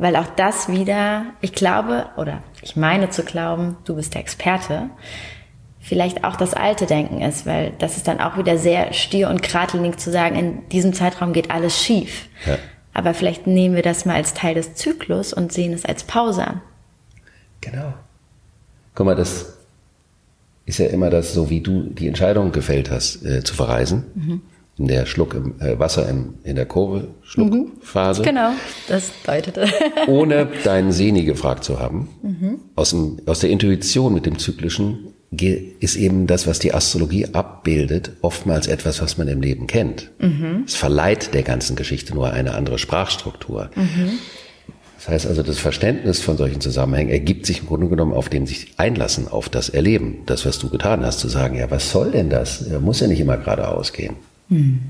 Weil 0.00 0.16
auch 0.16 0.28
das 0.34 0.70
wieder, 0.70 1.26
ich 1.42 1.52
glaube, 1.52 2.06
oder 2.16 2.42
ich 2.62 2.74
meine 2.74 3.10
zu 3.10 3.22
glauben, 3.22 3.76
du 3.84 3.96
bist 3.96 4.14
der 4.14 4.22
Experte, 4.22 4.88
vielleicht 5.78 6.24
auch 6.24 6.36
das 6.36 6.54
alte 6.54 6.86
Denken 6.86 7.20
ist, 7.20 7.44
weil 7.44 7.74
das 7.78 7.98
ist 7.98 8.08
dann 8.08 8.18
auch 8.18 8.38
wieder 8.38 8.56
sehr 8.56 8.94
stier 8.94 9.28
und 9.28 9.42
geradlinig 9.42 9.98
zu 9.98 10.10
sagen, 10.10 10.36
in 10.36 10.68
diesem 10.70 10.94
Zeitraum 10.94 11.34
geht 11.34 11.50
alles 11.50 11.78
schief. 11.78 12.30
Ja. 12.46 12.56
Aber 12.94 13.12
vielleicht 13.12 13.46
nehmen 13.46 13.74
wir 13.74 13.82
das 13.82 14.06
mal 14.06 14.16
als 14.16 14.32
Teil 14.32 14.54
des 14.54 14.74
Zyklus 14.74 15.34
und 15.34 15.52
sehen 15.52 15.74
es 15.74 15.84
als 15.84 16.04
Pause 16.04 16.46
an. 16.46 16.62
Genau. 17.60 17.92
Guck 18.94 19.04
mal, 19.04 19.14
das 19.14 19.58
ist 20.64 20.78
ja 20.78 20.86
immer 20.86 21.10
das, 21.10 21.34
so 21.34 21.50
wie 21.50 21.60
du 21.60 21.82
die 21.82 22.08
Entscheidung 22.08 22.52
gefällt 22.52 22.90
hast, 22.90 23.22
äh, 23.22 23.44
zu 23.44 23.52
verreisen. 23.52 24.06
Mhm. 24.14 24.40
Der 24.86 25.06
Schluck 25.06 25.34
im, 25.34 25.60
äh, 25.60 25.78
Wasser 25.78 26.08
im, 26.08 26.34
in 26.42 26.56
der 26.56 26.66
Kurve, 26.66 27.08
Schluckphase. 27.22 28.22
Mhm. 28.22 28.26
Genau, 28.26 28.50
das 28.88 29.10
deutete. 29.24 29.66
ohne 30.06 30.48
deinen 30.64 30.92
Seni 30.92 31.24
gefragt 31.24 31.64
zu 31.64 31.78
haben. 31.78 32.08
Mhm. 32.22 32.60
Aus, 32.76 32.90
dem, 32.90 33.18
aus 33.26 33.40
der 33.40 33.50
Intuition 33.50 34.14
mit 34.14 34.26
dem 34.26 34.38
Zyklischen 34.38 35.14
ist 35.32 35.96
eben 35.96 36.26
das, 36.26 36.46
was 36.46 36.58
die 36.58 36.74
Astrologie 36.74 37.26
abbildet, 37.32 38.12
oftmals 38.20 38.66
etwas, 38.66 39.00
was 39.00 39.16
man 39.16 39.28
im 39.28 39.40
Leben 39.40 39.68
kennt. 39.68 40.10
Mhm. 40.18 40.64
Es 40.66 40.74
verleiht 40.74 41.34
der 41.34 41.42
ganzen 41.42 41.76
Geschichte 41.76 42.14
nur 42.14 42.32
eine 42.32 42.54
andere 42.54 42.78
Sprachstruktur. 42.78 43.70
Mhm. 43.76 44.18
Das 44.96 45.08
heißt 45.08 45.26
also, 45.28 45.42
das 45.42 45.58
Verständnis 45.58 46.20
von 46.20 46.36
solchen 46.36 46.60
Zusammenhängen 46.60 47.10
ergibt 47.10 47.46
sich 47.46 47.60
im 47.60 47.66
Grunde 47.66 47.88
genommen 47.88 48.12
auf 48.12 48.28
dem 48.28 48.46
sich 48.46 48.74
einlassen, 48.76 49.28
auf 49.28 49.48
das 49.48 49.68
Erleben, 49.68 50.22
das, 50.26 50.44
was 50.44 50.58
du 50.58 50.68
getan 50.68 51.06
hast, 51.06 51.20
zu 51.20 51.28
sagen, 51.28 51.56
ja, 51.56 51.70
was 51.70 51.90
soll 51.90 52.10
denn 52.10 52.28
das? 52.28 52.66
Muss 52.80 53.00
ja 53.00 53.06
nicht 53.06 53.20
immer 53.20 53.38
geradeaus 53.38 53.92
gehen. 53.92 54.16
Mhm. 54.50 54.80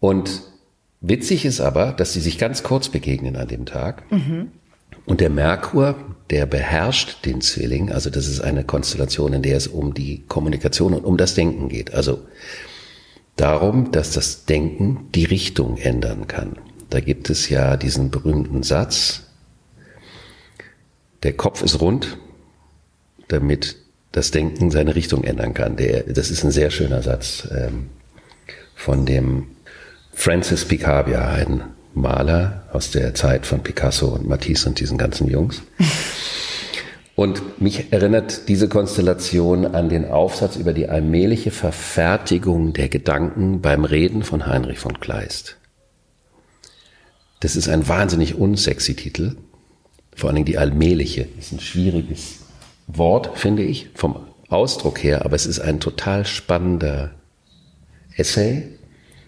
Und 0.00 0.42
witzig 1.00 1.46
ist 1.46 1.60
aber, 1.60 1.92
dass 1.92 2.12
sie 2.12 2.20
sich 2.20 2.36
ganz 2.36 2.62
kurz 2.62 2.90
begegnen 2.90 3.36
an 3.36 3.48
dem 3.48 3.64
Tag. 3.64 4.10
Mhm. 4.12 4.50
Und 5.06 5.20
der 5.20 5.30
Merkur, 5.30 5.96
der 6.30 6.46
beherrscht 6.46 7.24
den 7.24 7.40
Zwilling. 7.40 7.90
Also 7.90 8.10
das 8.10 8.26
ist 8.26 8.40
eine 8.40 8.64
Konstellation, 8.64 9.32
in 9.32 9.42
der 9.42 9.56
es 9.56 9.66
um 9.66 9.94
die 9.94 10.24
Kommunikation 10.28 10.94
und 10.94 11.04
um 11.04 11.16
das 11.16 11.34
Denken 11.34 11.68
geht. 11.68 11.94
Also 11.94 12.20
darum, 13.36 13.92
dass 13.92 14.12
das 14.12 14.44
Denken 14.44 15.08
die 15.14 15.24
Richtung 15.24 15.76
ändern 15.76 16.26
kann. 16.26 16.56
Da 16.90 17.00
gibt 17.00 17.30
es 17.30 17.48
ja 17.48 17.76
diesen 17.76 18.10
berühmten 18.10 18.62
Satz, 18.62 19.22
der 21.22 21.32
Kopf 21.32 21.62
ist 21.62 21.80
rund, 21.80 22.18
damit 23.28 23.76
das 24.14 24.30
Denken 24.30 24.70
seine 24.70 24.94
Richtung 24.94 25.24
ändern 25.24 25.54
kann. 25.54 25.74
Der, 25.74 26.04
das 26.04 26.30
ist 26.30 26.44
ein 26.44 26.52
sehr 26.52 26.70
schöner 26.70 27.02
Satz 27.02 27.48
ähm, 27.50 27.90
von 28.76 29.06
dem 29.06 29.48
Francis 30.12 30.64
Picabia, 30.64 31.26
ein 31.26 31.62
Maler 31.94 32.62
aus 32.72 32.92
der 32.92 33.14
Zeit 33.14 33.44
von 33.44 33.64
Picasso 33.64 34.06
und 34.06 34.28
Matisse 34.28 34.68
und 34.68 34.78
diesen 34.78 34.98
ganzen 34.98 35.28
Jungs. 35.28 35.62
Und 37.16 37.60
mich 37.60 37.92
erinnert 37.92 38.48
diese 38.48 38.68
Konstellation 38.68 39.66
an 39.66 39.88
den 39.88 40.04
Aufsatz 40.04 40.56
über 40.56 40.72
die 40.72 40.88
allmähliche 40.88 41.52
Verfertigung 41.52 42.72
der 42.72 42.88
Gedanken 42.88 43.60
beim 43.60 43.84
Reden 43.84 44.24
von 44.24 44.48
Heinrich 44.48 44.80
von 44.80 44.98
Kleist. 44.98 45.56
Das 47.38 47.54
ist 47.54 47.68
ein 47.68 47.86
wahnsinnig 47.86 48.34
unsexy 48.34 48.96
Titel. 48.96 49.36
Vor 50.16 50.28
allen 50.28 50.34
Dingen 50.34 50.46
die 50.46 50.58
allmähliche. 50.58 51.28
Das 51.36 51.46
ist 51.46 51.52
ein 51.52 51.60
schwieriges 51.60 52.40
Wort, 52.86 53.38
finde 53.38 53.62
ich, 53.62 53.90
vom 53.94 54.16
Ausdruck 54.48 55.02
her, 55.02 55.24
aber 55.24 55.36
es 55.36 55.46
ist 55.46 55.60
ein 55.60 55.80
total 55.80 56.24
spannender 56.24 57.12
Essay 58.16 58.68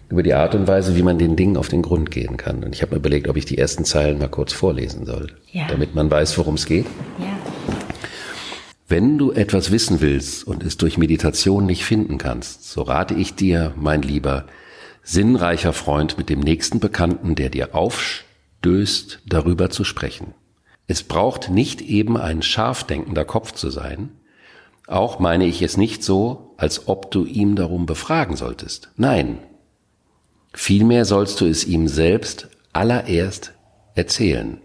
über 0.09 0.23
die 0.23 0.33
Art 0.33 0.55
und 0.55 0.67
Weise, 0.67 0.95
wie 0.95 1.03
man 1.03 1.17
den 1.17 1.35
Dingen 1.35 1.57
auf 1.57 1.67
den 1.67 1.81
Grund 1.81 2.11
gehen 2.11 2.37
kann. 2.37 2.63
Und 2.63 2.73
ich 2.73 2.81
habe 2.81 2.93
mir 2.93 2.99
überlegt, 2.99 3.27
ob 3.27 3.35
ich 3.35 3.45
die 3.45 3.57
ersten 3.57 3.83
Zeilen 3.83 4.19
mal 4.19 4.29
kurz 4.29 4.53
vorlesen 4.53 5.05
soll, 5.05 5.33
ja. 5.51 5.67
damit 5.67 5.95
man 5.95 6.09
weiß, 6.09 6.37
worum 6.37 6.55
es 6.55 6.65
geht. 6.65 6.85
Ja. 7.19 7.37
Wenn 8.87 9.17
du 9.17 9.33
etwas 9.33 9.71
wissen 9.71 9.99
willst 9.99 10.47
und 10.47 10.63
es 10.63 10.77
durch 10.77 10.97
Meditation 10.97 11.65
nicht 11.65 11.83
finden 11.83 12.17
kannst, 12.17 12.71
so 12.71 12.83
rate 12.83 13.15
ich 13.15 13.35
dir, 13.35 13.73
mein 13.75 14.01
lieber, 14.01 14.45
sinnreicher 15.03 15.73
Freund, 15.73 16.17
mit 16.17 16.29
dem 16.29 16.39
nächsten 16.39 16.79
Bekannten, 16.79 17.35
der 17.35 17.49
dir 17.49 17.75
aufstößt, 17.75 19.23
darüber 19.25 19.69
zu 19.69 19.83
sprechen. 19.83 20.33
Es 20.87 21.03
braucht 21.03 21.49
nicht 21.49 21.81
eben 21.81 22.17
ein 22.17 22.41
scharf 22.41 22.83
denkender 22.83 23.25
Kopf 23.25 23.51
zu 23.51 23.69
sein, 23.69 24.11
auch 24.87 25.19
meine 25.19 25.45
ich 25.45 25.61
es 25.61 25.75
nicht 25.77 26.03
so, 26.03 26.53
als 26.57 26.87
ob 26.87 27.11
du 27.11 27.25
ihm 27.25 27.55
darum 27.55 27.85
befragen 27.85 28.37
solltest. 28.37 28.89
Nein, 28.95 29.39
Vielmehr 30.57 31.05
sollst 31.05 31.39
du 31.39 31.45
es 31.45 31.65
ihm 31.65 31.87
selbst 31.87 32.49
allererst 32.73 33.53
erzählen. 33.93 34.59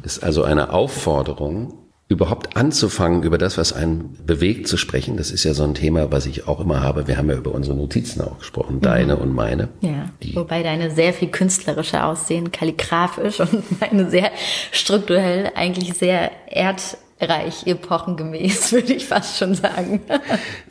Das 0.00 0.18
ist 0.18 0.22
also 0.22 0.44
eine 0.44 0.72
Aufforderung, 0.72 1.77
überhaupt 2.08 2.56
anzufangen, 2.56 3.22
über 3.22 3.36
das, 3.36 3.58
was 3.58 3.74
einen 3.74 4.16
bewegt, 4.24 4.66
zu 4.66 4.78
sprechen. 4.78 5.18
Das 5.18 5.30
ist 5.30 5.44
ja 5.44 5.52
so 5.52 5.64
ein 5.64 5.74
Thema, 5.74 6.10
was 6.10 6.24
ich 6.24 6.48
auch 6.48 6.58
immer 6.58 6.82
habe. 6.82 7.06
Wir 7.06 7.18
haben 7.18 7.28
ja 7.28 7.36
über 7.36 7.52
unsere 7.52 7.76
Notizen 7.76 8.22
auch 8.22 8.38
gesprochen, 8.38 8.76
mhm. 8.76 8.80
deine 8.80 9.16
und 9.16 9.34
meine. 9.34 9.68
Ja, 9.82 10.10
wobei 10.32 10.62
deine 10.62 10.90
sehr 10.90 11.12
viel 11.12 11.28
künstlerischer 11.28 12.06
aussehen, 12.06 12.50
kalligrafisch 12.50 13.40
und 13.40 13.80
meine 13.80 14.08
sehr 14.08 14.30
strukturell, 14.72 15.52
eigentlich 15.54 15.94
sehr 15.94 16.30
erd 16.46 16.96
reich, 17.20 17.66
epochengemäß, 17.66 18.72
würde 18.72 18.94
ich 18.94 19.06
fast 19.06 19.36
schon 19.36 19.54
sagen. 19.54 20.00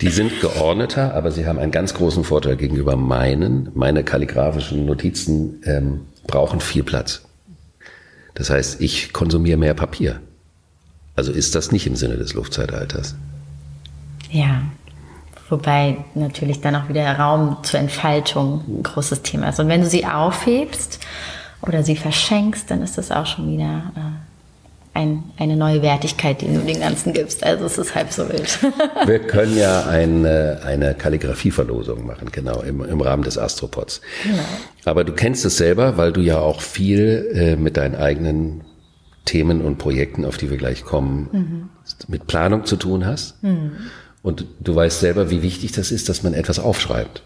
Die 0.01 0.10
sind 0.10 0.39
geordneter, 0.41 1.13
aber 1.13 1.29
sie 1.29 1.46
haben 1.46 1.60
einen 1.60 1.72
ganz 1.72 1.94
großen 1.94 2.24
Vorteil 2.24 2.56
gegenüber 2.56 2.96
meinen. 2.96 3.70
Meine 3.75 4.03
kalligrafischen 4.03 4.86
Notizen 4.86 5.62
ähm, 5.65 6.01
brauchen 6.25 6.62
viel 6.62 6.84
Platz. 6.84 7.22
Das 8.34 8.50
heißt, 8.50 8.82
ich 8.82 9.13
konsumiere 9.13 9.58
mehr 9.58 9.74
Papier. 9.74 10.20
Also 11.18 11.32
ist 11.32 11.56
das 11.56 11.72
nicht 11.72 11.88
im 11.88 11.96
Sinne 11.96 12.16
des 12.16 12.36
Luftzeitalters. 12.36 13.16
Ja, 14.30 14.62
wobei 15.50 15.98
natürlich 16.14 16.62
dann 16.62 16.76
auch 16.76 16.88
wieder 16.90 17.12
Raum 17.18 17.58
zur 17.64 17.80
Entfaltung 17.80 18.64
ein 18.68 18.84
großes 18.84 19.24
Thema 19.24 19.50
ist. 19.50 19.60
Und 19.60 19.68
wenn 19.68 19.82
du 19.82 19.88
sie 19.88 20.06
aufhebst 20.06 21.00
oder 21.64 21.84
sie 21.84 21.96
verschenkst, 21.96 22.70
dann 22.70 22.84
ist 22.84 23.00
das 23.00 23.12
auch 23.12 23.26
schon 23.26 23.52
wieder 23.52 23.92
äh, 23.96 25.00
ein, 25.00 25.24
eine 25.38 25.56
neue 25.56 25.82
Wertigkeit, 25.82 26.42
die 26.42 26.54
du 26.54 26.60
den 26.60 26.80
Ganzen 26.80 27.14
gibst. 27.14 27.44
Also 27.44 27.66
es 27.66 27.80
ist 27.80 27.96
halb 27.96 28.12
so 28.12 28.30
wild. 28.30 28.60
Wir 29.08 29.20
können 29.20 29.58
ja 29.58 29.88
eine, 29.88 30.60
eine 30.64 30.94
Kalligraphieverlosung 30.94 32.06
machen, 32.06 32.30
genau, 32.32 32.62
im, 32.62 32.86
im 32.86 33.02
Rahmen 33.02 33.24
des 33.24 33.40
Astropods. 33.40 34.02
Genau. 34.24 34.44
Aber 34.86 35.04
du 35.04 35.14
kennst 35.14 35.46
es 35.46 35.58
selber, 35.58 35.98
weil 35.98 36.14
du 36.14 36.22
ja 36.22 36.38
auch 36.38 36.62
viel 36.62 37.32
äh, 37.34 37.56
mit 37.56 37.78
deinen 37.78 37.96
eigenen 37.96 38.62
Themen 39.28 39.62
und 39.62 39.78
Projekten, 39.78 40.26
auf 40.26 40.38
die 40.38 40.50
wir 40.50 40.58
gleich 40.58 40.84
kommen, 40.84 41.30
mhm. 41.32 41.70
mit 42.08 42.26
Planung 42.26 42.66
zu 42.66 42.78
tun 42.78 43.06
hast. 43.06 43.44
Mhm. 43.44 43.74
Und 44.24 44.46
du 44.60 44.74
weißt 44.74 45.00
selber, 45.00 45.30
wie 45.30 45.44
wichtig 45.44 45.74
das 45.74 45.92
ist, 45.92 46.10
dass 46.10 46.24
man 46.24 46.34
etwas 46.34 46.58
aufschreibt. 46.58 47.22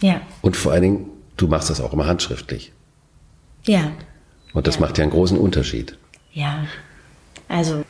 Ja. 0.00 0.20
Und 0.42 0.56
vor 0.56 0.72
allen 0.72 0.82
Dingen, 0.82 1.06
du 1.36 1.48
machst 1.48 1.68
das 1.70 1.80
auch 1.80 1.92
immer 1.92 2.06
handschriftlich. 2.06 2.72
Ja. 3.66 3.90
Und 4.52 4.66
das 4.66 4.76
ja. 4.76 4.82
macht 4.82 4.98
ja 4.98 5.02
einen 5.02 5.12
großen 5.12 5.36
Unterschied. 5.36 5.98
Ja. 6.32 6.64
Also 7.48 7.84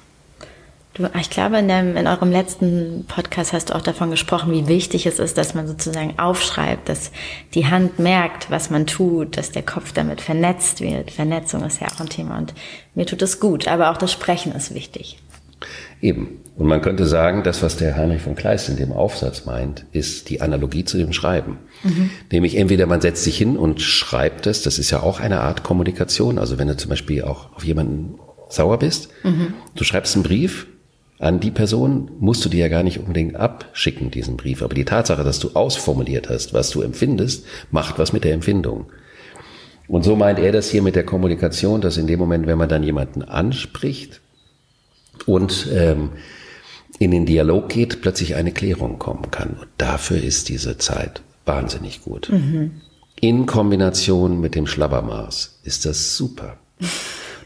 Du, 1.00 1.10
ich 1.18 1.30
glaube, 1.30 1.58
in, 1.58 1.68
dem, 1.68 1.96
in 1.96 2.06
eurem 2.06 2.30
letzten 2.30 3.06
Podcast 3.08 3.54
hast 3.54 3.70
du 3.70 3.74
auch 3.74 3.80
davon 3.80 4.10
gesprochen, 4.10 4.52
wie 4.52 4.68
wichtig 4.68 5.06
es 5.06 5.18
ist, 5.18 5.38
dass 5.38 5.54
man 5.54 5.66
sozusagen 5.66 6.18
aufschreibt, 6.18 6.90
dass 6.90 7.10
die 7.54 7.66
Hand 7.66 7.98
merkt, 7.98 8.50
was 8.50 8.68
man 8.68 8.86
tut, 8.86 9.38
dass 9.38 9.50
der 9.50 9.62
Kopf 9.62 9.92
damit 9.92 10.20
vernetzt 10.20 10.82
wird. 10.82 11.10
Vernetzung 11.10 11.64
ist 11.64 11.80
ja 11.80 11.88
auch 11.88 12.00
ein 12.00 12.10
Thema 12.10 12.36
und 12.36 12.52
mir 12.94 13.06
tut 13.06 13.22
es 13.22 13.40
gut, 13.40 13.66
aber 13.66 13.90
auch 13.90 13.96
das 13.96 14.12
Sprechen 14.12 14.52
ist 14.52 14.74
wichtig. 14.74 15.18
Eben. 16.02 16.40
Und 16.56 16.66
man 16.66 16.82
könnte 16.82 17.06
sagen, 17.06 17.42
das, 17.44 17.62
was 17.62 17.78
der 17.78 17.96
Heinrich 17.96 18.20
von 18.20 18.34
Kleist 18.34 18.68
in 18.68 18.76
dem 18.76 18.92
Aufsatz 18.92 19.46
meint, 19.46 19.86
ist 19.92 20.28
die 20.28 20.42
Analogie 20.42 20.84
zu 20.84 20.98
dem 20.98 21.14
Schreiben. 21.14 21.58
Mhm. 21.82 22.10
Nämlich 22.30 22.56
entweder 22.56 22.86
man 22.86 23.00
setzt 23.00 23.24
sich 23.24 23.38
hin 23.38 23.56
und 23.56 23.80
schreibt 23.80 24.46
es, 24.46 24.62
das 24.62 24.78
ist 24.78 24.90
ja 24.90 25.02
auch 25.02 25.20
eine 25.20 25.40
Art 25.40 25.62
Kommunikation. 25.62 26.38
Also 26.38 26.58
wenn 26.58 26.68
du 26.68 26.76
zum 26.76 26.90
Beispiel 26.90 27.22
auch 27.22 27.54
auf 27.54 27.64
jemanden 27.64 28.18
sauer 28.50 28.78
bist. 28.78 29.08
Mhm. 29.22 29.54
Du 29.74 29.84
schreibst 29.84 30.14
einen 30.14 30.24
Brief, 30.24 30.66
an 31.20 31.38
die 31.38 31.50
Person 31.50 32.10
musst 32.18 32.42
du 32.44 32.48
dir 32.48 32.60
ja 32.60 32.68
gar 32.68 32.82
nicht 32.82 32.98
unbedingt 32.98 33.36
abschicken, 33.36 34.10
diesen 34.10 34.38
Brief. 34.38 34.62
Aber 34.62 34.74
die 34.74 34.86
Tatsache, 34.86 35.22
dass 35.22 35.38
du 35.38 35.50
ausformuliert 35.52 36.30
hast, 36.30 36.54
was 36.54 36.70
du 36.70 36.80
empfindest, 36.80 37.44
macht 37.70 37.98
was 37.98 38.14
mit 38.14 38.24
der 38.24 38.32
Empfindung. 38.32 38.86
Und 39.86 40.02
so 40.02 40.16
meint 40.16 40.38
er 40.38 40.50
das 40.50 40.70
hier 40.70 40.80
mit 40.80 40.96
der 40.96 41.04
Kommunikation, 41.04 41.82
dass 41.82 41.98
in 41.98 42.06
dem 42.06 42.18
Moment, 42.18 42.46
wenn 42.46 42.56
man 42.56 42.70
dann 42.70 42.82
jemanden 42.82 43.22
anspricht 43.22 44.22
und 45.26 45.68
ähm, 45.74 46.10
in 46.98 47.10
den 47.10 47.26
Dialog 47.26 47.68
geht, 47.68 48.00
plötzlich 48.00 48.34
eine 48.34 48.52
Klärung 48.52 48.98
kommen 48.98 49.30
kann. 49.30 49.56
Und 49.60 49.68
dafür 49.76 50.22
ist 50.22 50.48
diese 50.48 50.78
Zeit 50.78 51.20
wahnsinnig 51.44 52.02
gut. 52.02 52.30
Mhm. 52.30 52.80
In 53.20 53.44
Kombination 53.44 54.40
mit 54.40 54.54
dem 54.54 54.66
Schlabbermaß 54.66 55.60
ist 55.64 55.84
das 55.84 56.16
super. 56.16 56.56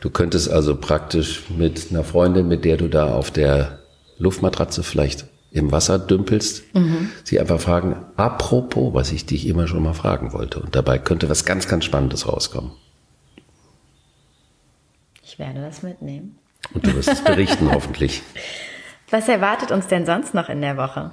Du 0.05 0.11
könntest 0.11 0.51
also 0.51 0.77
praktisch 0.77 1.49
mit 1.49 1.87
einer 1.91 2.05
Freundin, 2.05 2.47
mit 2.47 2.67
der 2.67 2.77
du 2.77 2.89
da 2.89 3.15
auf 3.15 3.31
der 3.31 3.79
Luftmatratze 4.19 4.83
vielleicht 4.83 5.25
im 5.51 5.73
Wasser 5.73 5.99
dümpelst, 5.99 6.75
mhm. 6.75 7.09
sie 7.25 7.41
einfach 7.41 7.59
fragen, 7.59 8.05
apropos, 8.15 8.93
was 8.93 9.13
ich 9.13 9.25
dich 9.25 9.47
immer 9.47 9.67
schon 9.67 9.83
mal 9.83 9.95
fragen 9.95 10.35
wollte. 10.35 10.61
Und 10.61 10.77
dabei 10.77 10.99
könnte 10.99 11.31
was 11.31 11.47
ganz, 11.47 11.69
ganz 11.69 11.87
Spannendes 11.87 12.29
rauskommen. 12.29 12.73
Ich 15.23 15.39
werde 15.39 15.63
das 15.63 15.83
mitnehmen. 15.83 16.37
Und 16.75 16.87
du 16.87 16.95
wirst 16.95 17.09
es 17.09 17.25
berichten, 17.25 17.71
hoffentlich. 17.73 18.21
Was 19.09 19.27
erwartet 19.27 19.71
uns 19.71 19.87
denn 19.87 20.05
sonst 20.05 20.35
noch 20.35 20.51
in 20.51 20.61
der 20.61 20.77
Woche? 20.77 21.13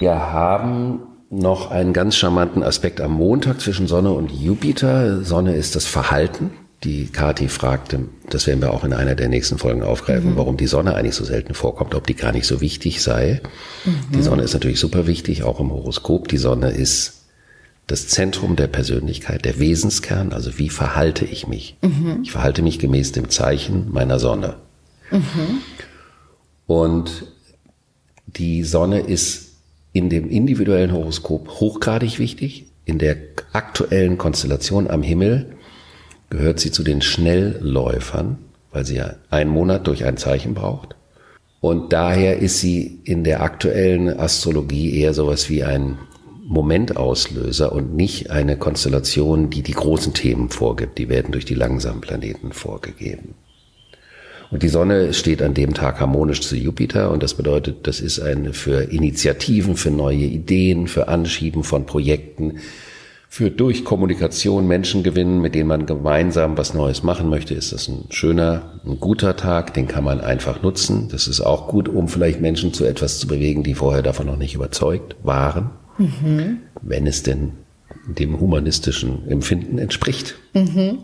Wir 0.00 0.14
haben 0.14 1.00
noch 1.28 1.70
einen 1.70 1.92
ganz 1.92 2.16
charmanten 2.16 2.62
Aspekt 2.62 3.02
am 3.02 3.12
Montag 3.12 3.60
zwischen 3.60 3.86
Sonne 3.86 4.12
und 4.12 4.32
Jupiter. 4.32 5.22
Sonne 5.22 5.54
ist 5.54 5.76
das 5.76 5.84
Verhalten. 5.84 6.52
Die 6.84 7.08
Kati 7.08 7.48
fragte, 7.48 8.06
das 8.30 8.46
werden 8.46 8.62
wir 8.62 8.72
auch 8.72 8.84
in 8.84 8.94
einer 8.94 9.14
der 9.14 9.28
nächsten 9.28 9.58
Folgen 9.58 9.82
aufgreifen, 9.82 10.30
mhm. 10.30 10.36
warum 10.38 10.56
die 10.56 10.66
Sonne 10.66 10.94
eigentlich 10.94 11.16
so 11.16 11.26
selten 11.26 11.52
vorkommt, 11.52 11.94
ob 11.94 12.06
die 12.06 12.14
gar 12.14 12.32
nicht 12.32 12.46
so 12.46 12.62
wichtig 12.62 13.02
sei. 13.02 13.42
Mhm. 13.84 14.16
Die 14.16 14.22
Sonne 14.22 14.42
ist 14.42 14.54
natürlich 14.54 14.80
super 14.80 15.06
wichtig, 15.06 15.42
auch 15.42 15.60
im 15.60 15.70
Horoskop. 15.70 16.28
Die 16.28 16.38
Sonne 16.38 16.70
ist 16.70 17.26
das 17.86 18.08
Zentrum 18.08 18.56
der 18.56 18.68
Persönlichkeit, 18.68 19.44
der 19.44 19.58
Wesenskern. 19.58 20.32
Also 20.32 20.58
wie 20.58 20.70
verhalte 20.70 21.26
ich 21.26 21.46
mich? 21.46 21.76
Mhm. 21.82 22.20
Ich 22.22 22.32
verhalte 22.32 22.62
mich 22.62 22.78
gemäß 22.78 23.12
dem 23.12 23.28
Zeichen 23.28 23.92
meiner 23.92 24.18
Sonne. 24.18 24.56
Mhm. 25.10 25.60
Und 26.66 27.26
die 28.26 28.64
Sonne 28.64 29.00
ist 29.00 29.49
in 29.92 30.08
dem 30.08 30.28
individuellen 30.28 30.92
Horoskop 30.92 31.48
hochgradig 31.60 32.18
wichtig. 32.18 32.66
In 32.84 32.98
der 32.98 33.16
aktuellen 33.52 34.18
Konstellation 34.18 34.88
am 34.88 35.02
Himmel 35.02 35.54
gehört 36.30 36.60
sie 36.60 36.70
zu 36.70 36.82
den 36.82 37.02
Schnellläufern, 37.02 38.38
weil 38.72 38.84
sie 38.84 38.96
ja 38.96 39.14
einen 39.30 39.50
Monat 39.50 39.86
durch 39.86 40.04
ein 40.04 40.16
Zeichen 40.16 40.54
braucht. 40.54 40.94
Und 41.60 41.92
daher 41.92 42.38
ist 42.38 42.60
sie 42.60 43.00
in 43.04 43.22
der 43.24 43.42
aktuellen 43.42 44.08
Astrologie 44.18 44.98
eher 44.98 45.12
sowas 45.12 45.50
wie 45.50 45.62
ein 45.62 45.98
Momentauslöser 46.46 47.72
und 47.72 47.94
nicht 47.94 48.30
eine 48.30 48.56
Konstellation, 48.56 49.50
die 49.50 49.62
die 49.62 49.74
großen 49.74 50.14
Themen 50.14 50.48
vorgibt. 50.48 50.98
Die 50.98 51.08
werden 51.08 51.32
durch 51.32 51.44
die 51.44 51.54
langsamen 51.54 52.00
Planeten 52.00 52.52
vorgegeben. 52.52 53.34
Und 54.50 54.62
die 54.64 54.68
Sonne 54.68 55.14
steht 55.14 55.42
an 55.42 55.54
dem 55.54 55.74
Tag 55.74 56.00
harmonisch 56.00 56.40
zu 56.40 56.56
Jupiter 56.56 57.10
und 57.10 57.22
das 57.22 57.34
bedeutet, 57.34 57.86
das 57.86 58.00
ist 58.00 58.20
eine 58.20 58.52
für 58.52 58.82
Initiativen, 58.90 59.76
für 59.76 59.90
neue 59.90 60.24
Ideen, 60.24 60.88
für 60.88 61.06
Anschieben 61.06 61.62
von 61.62 61.86
Projekten, 61.86 62.58
für 63.28 63.48
durch 63.48 63.84
Kommunikation 63.84 64.66
Menschen 64.66 65.04
gewinnen, 65.04 65.40
mit 65.40 65.54
denen 65.54 65.68
man 65.68 65.86
gemeinsam 65.86 66.58
was 66.58 66.74
Neues 66.74 67.04
machen 67.04 67.28
möchte, 67.28 67.54
ist 67.54 67.72
das 67.72 67.86
ein 67.86 68.06
schöner, 68.10 68.80
ein 68.84 68.98
guter 68.98 69.36
Tag, 69.36 69.72
den 69.72 69.86
kann 69.86 70.02
man 70.02 70.20
einfach 70.20 70.62
nutzen. 70.62 71.08
Das 71.12 71.28
ist 71.28 71.40
auch 71.40 71.68
gut, 71.68 71.88
um 71.88 72.08
vielleicht 72.08 72.40
Menschen 72.40 72.74
zu 72.74 72.84
etwas 72.84 73.20
zu 73.20 73.28
bewegen, 73.28 73.62
die 73.62 73.74
vorher 73.74 74.02
davon 74.02 74.26
noch 74.26 74.36
nicht 74.36 74.56
überzeugt 74.56 75.14
waren, 75.22 75.70
mhm. 75.96 76.58
wenn 76.82 77.06
es 77.06 77.22
denn 77.22 77.52
dem 78.08 78.40
humanistischen 78.40 79.28
Empfinden 79.28 79.78
entspricht. 79.78 80.34
Mhm. 80.54 80.98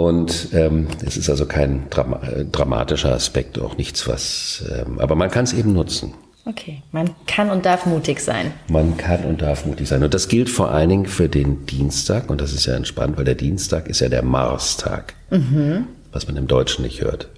Und 0.00 0.48
ähm, 0.54 0.86
es 1.04 1.18
ist 1.18 1.28
also 1.28 1.44
kein 1.44 1.90
Drama 1.90 2.22
äh, 2.22 2.46
dramatischer 2.46 3.12
Aspekt, 3.12 3.58
auch 3.58 3.76
nichts, 3.76 4.08
was, 4.08 4.64
ähm, 4.72 4.98
aber 4.98 5.14
man 5.14 5.30
kann 5.30 5.44
es 5.44 5.52
eben 5.52 5.74
nutzen. 5.74 6.14
Okay, 6.46 6.82
man 6.90 7.10
kann 7.26 7.50
und 7.50 7.66
darf 7.66 7.84
mutig 7.84 8.20
sein. 8.20 8.50
Man 8.70 8.96
kann 8.96 9.26
und 9.26 9.42
darf 9.42 9.66
mutig 9.66 9.86
sein. 9.86 10.02
Und 10.02 10.14
das 10.14 10.28
gilt 10.28 10.48
vor 10.48 10.70
allen 10.70 10.88
Dingen 10.88 11.04
für 11.04 11.28
den 11.28 11.66
Dienstag. 11.66 12.30
Und 12.30 12.40
das 12.40 12.54
ist 12.54 12.64
ja 12.64 12.74
entspannt, 12.74 13.18
weil 13.18 13.26
der 13.26 13.34
Dienstag 13.34 13.88
ist 13.88 14.00
ja 14.00 14.08
der 14.08 14.22
Marstag. 14.22 15.12
Mhm. 15.28 15.84
Was 16.12 16.26
man 16.26 16.36
im 16.36 16.46
Deutschen 16.46 16.82
nicht 16.82 17.02
hört. 17.02 17.28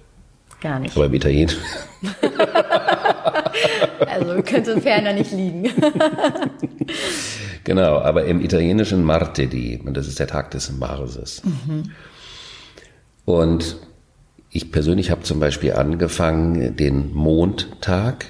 Gar 0.61 0.79
nicht. 0.79 0.95
Aber 0.95 1.07
im 1.07 1.13
Italienischen. 1.13 1.59
also 4.07 4.41
könnte 4.41 4.79
ferner 4.79 5.11
nicht 5.11 5.33
liegen. 5.33 5.69
genau, 7.65 7.99
aber 7.99 8.23
im 8.23 8.39
Italienischen 8.39 9.03
Martedì. 9.03 9.81
Und 9.85 9.97
das 9.97 10.07
ist 10.07 10.17
der 10.17 10.27
Tag 10.27 10.51
des 10.51 10.71
Marses. 10.71 11.41
Mhm. 11.43 11.91
Und 13.25 13.77
ich 14.49 14.71
persönlich 14.71 15.11
habe 15.11 15.23
zum 15.23 15.39
Beispiel 15.39 15.73
angefangen, 15.73 16.75
den 16.75 17.13
Mondtag 17.13 18.25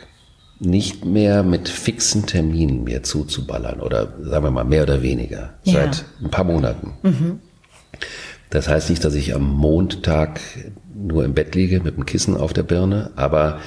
nicht 0.60 1.04
mehr 1.04 1.44
mit 1.44 1.68
fixen 1.68 2.26
Terminen 2.26 2.84
mir 2.84 3.04
zuzuballern 3.04 3.82
oder 3.82 4.14
sagen 4.22 4.46
wir 4.46 4.52
mal 4.52 4.64
mehr 4.64 4.84
oder 4.84 5.02
weniger 5.02 5.56
ja. 5.64 5.74
seit 5.74 6.06
ein 6.22 6.32
paar 6.32 6.46
Monaten. 6.46 6.94
Mhm. 7.02 7.40
Das 8.50 8.70
heißt 8.70 8.90
nicht, 8.90 9.04
dass 9.04 9.16
ich 9.16 9.34
am 9.34 9.52
Mondtag 9.52 10.40
nur 10.96 11.26
im 11.26 11.34
Bett 11.34 11.56
liege 11.56 11.82
mit 11.82 11.98
dem 11.98 12.06
Kissen 12.06 12.38
auf 12.38 12.54
der 12.54 12.64
Birne, 12.64 13.12
aber 13.16 13.60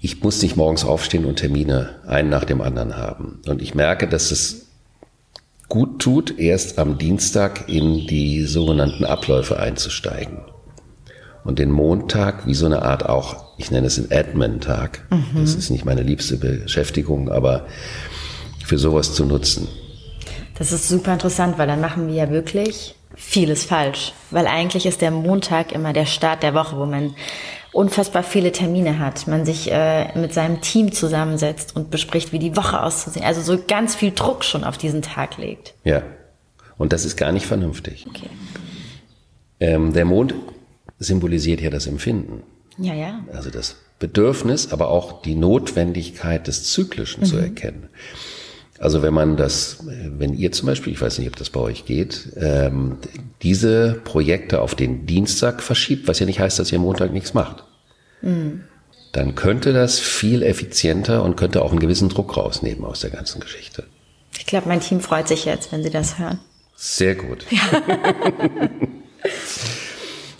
ich 0.00 0.22
muss 0.22 0.42
nicht 0.42 0.56
morgens 0.56 0.84
aufstehen 0.84 1.24
und 1.24 1.36
Termine 1.36 1.96
einen 2.06 2.28
nach 2.28 2.44
dem 2.44 2.60
anderen 2.60 2.96
haben. 2.96 3.40
Und 3.46 3.62
ich 3.62 3.74
merke, 3.74 4.06
dass 4.06 4.30
es 4.30 4.65
gut 5.68 6.00
tut, 6.00 6.38
erst 6.38 6.78
am 6.78 6.98
Dienstag 6.98 7.68
in 7.68 8.06
die 8.06 8.44
sogenannten 8.44 9.04
Abläufe 9.04 9.58
einzusteigen. 9.58 10.38
Und 11.44 11.58
den 11.58 11.70
Montag 11.70 12.46
wie 12.46 12.54
so 12.54 12.66
eine 12.66 12.82
Art 12.82 13.08
auch, 13.08 13.44
ich 13.56 13.70
nenne 13.70 13.86
es 13.86 13.98
einen 13.98 14.10
Admin-Tag. 14.12 15.06
Mhm. 15.10 15.40
Das 15.40 15.54
ist 15.54 15.70
nicht 15.70 15.84
meine 15.84 16.02
liebste 16.02 16.36
Beschäftigung, 16.36 17.30
aber 17.30 17.66
für 18.64 18.78
sowas 18.78 19.14
zu 19.14 19.24
nutzen. 19.24 19.68
Das 20.58 20.72
ist 20.72 20.88
super 20.88 21.12
interessant, 21.12 21.58
weil 21.58 21.68
dann 21.68 21.80
machen 21.80 22.08
wir 22.08 22.14
ja 22.14 22.30
wirklich 22.30 22.96
vieles 23.14 23.64
falsch. 23.64 24.12
Weil 24.30 24.46
eigentlich 24.46 24.86
ist 24.86 25.00
der 25.00 25.10
Montag 25.10 25.72
immer 25.72 25.92
der 25.92 26.06
Start 26.06 26.42
der 26.42 26.54
Woche, 26.54 26.76
wo 26.76 26.86
man 26.86 27.14
unfassbar 27.76 28.22
viele 28.22 28.52
Termine 28.52 28.98
hat, 28.98 29.28
man 29.28 29.44
sich 29.44 29.70
äh, 29.70 30.16
mit 30.18 30.32
seinem 30.32 30.60
Team 30.60 30.92
zusammensetzt 30.92 31.76
und 31.76 31.90
bespricht, 31.90 32.32
wie 32.32 32.38
die 32.38 32.56
Woche 32.56 32.82
auszusehen. 32.82 33.24
Also 33.24 33.42
so 33.42 33.62
ganz 33.66 33.94
viel 33.94 34.12
Druck 34.12 34.44
schon 34.44 34.64
auf 34.64 34.78
diesen 34.78 35.02
Tag 35.02 35.36
legt. 35.36 35.74
Ja, 35.84 36.02
und 36.78 36.92
das 36.92 37.04
ist 37.04 37.16
gar 37.16 37.32
nicht 37.32 37.46
vernünftig. 37.46 38.06
Okay. 38.08 38.30
Ähm, 39.60 39.92
der 39.92 40.04
Mond 40.04 40.34
symbolisiert 40.98 41.60
ja 41.60 41.70
das 41.70 41.86
Empfinden. 41.86 42.42
Ja, 42.78 42.94
ja. 42.94 43.20
Also 43.32 43.50
das 43.50 43.76
Bedürfnis, 43.98 44.72
aber 44.72 44.88
auch 44.88 45.22
die 45.22 45.34
Notwendigkeit 45.34 46.46
des 46.46 46.64
Zyklischen 46.70 47.22
mhm. 47.22 47.26
zu 47.26 47.36
erkennen. 47.36 47.88
Also 48.78 49.02
wenn 49.02 49.14
man 49.14 49.36
das, 49.36 49.78
wenn 49.84 50.34
ihr 50.34 50.52
zum 50.52 50.66
Beispiel, 50.66 50.92
ich 50.92 51.00
weiß 51.00 51.18
nicht, 51.18 51.28
ob 51.28 51.36
das 51.36 51.48
bei 51.48 51.60
euch 51.60 51.86
geht, 51.86 52.32
ähm, 52.36 52.98
diese 53.42 54.00
Projekte 54.04 54.60
auf 54.60 54.74
den 54.74 55.06
Dienstag 55.06 55.62
verschiebt, 55.62 56.08
was 56.08 56.18
ja 56.18 56.26
nicht 56.26 56.40
heißt, 56.40 56.58
dass 56.58 56.72
ihr 56.72 56.78
Montag 56.78 57.12
nichts 57.12 57.32
macht, 57.32 57.64
mhm. 58.26 58.64
dann 59.12 59.34
könnte 59.34 59.72
das 59.72 59.98
viel 59.98 60.42
effizienter 60.42 61.22
und 61.22 61.36
könnte 61.36 61.62
auch 61.62 61.70
einen 61.70 61.80
gewissen 61.80 62.08
Druck 62.08 62.36
rausnehmen 62.36 62.84
aus 62.84 63.00
der 63.00 63.10
ganzen 63.10 63.40
Geschichte. 63.40 63.84
Ich 64.38 64.46
glaube, 64.46 64.68
mein 64.68 64.80
Team 64.80 65.00
freut 65.00 65.28
sich 65.28 65.44
jetzt, 65.44 65.72
wenn 65.72 65.82
sie 65.82 65.90
das 65.90 66.18
hören. 66.18 66.38
Sehr 66.76 67.14
gut. 67.14 67.46
Ja. 67.50 67.60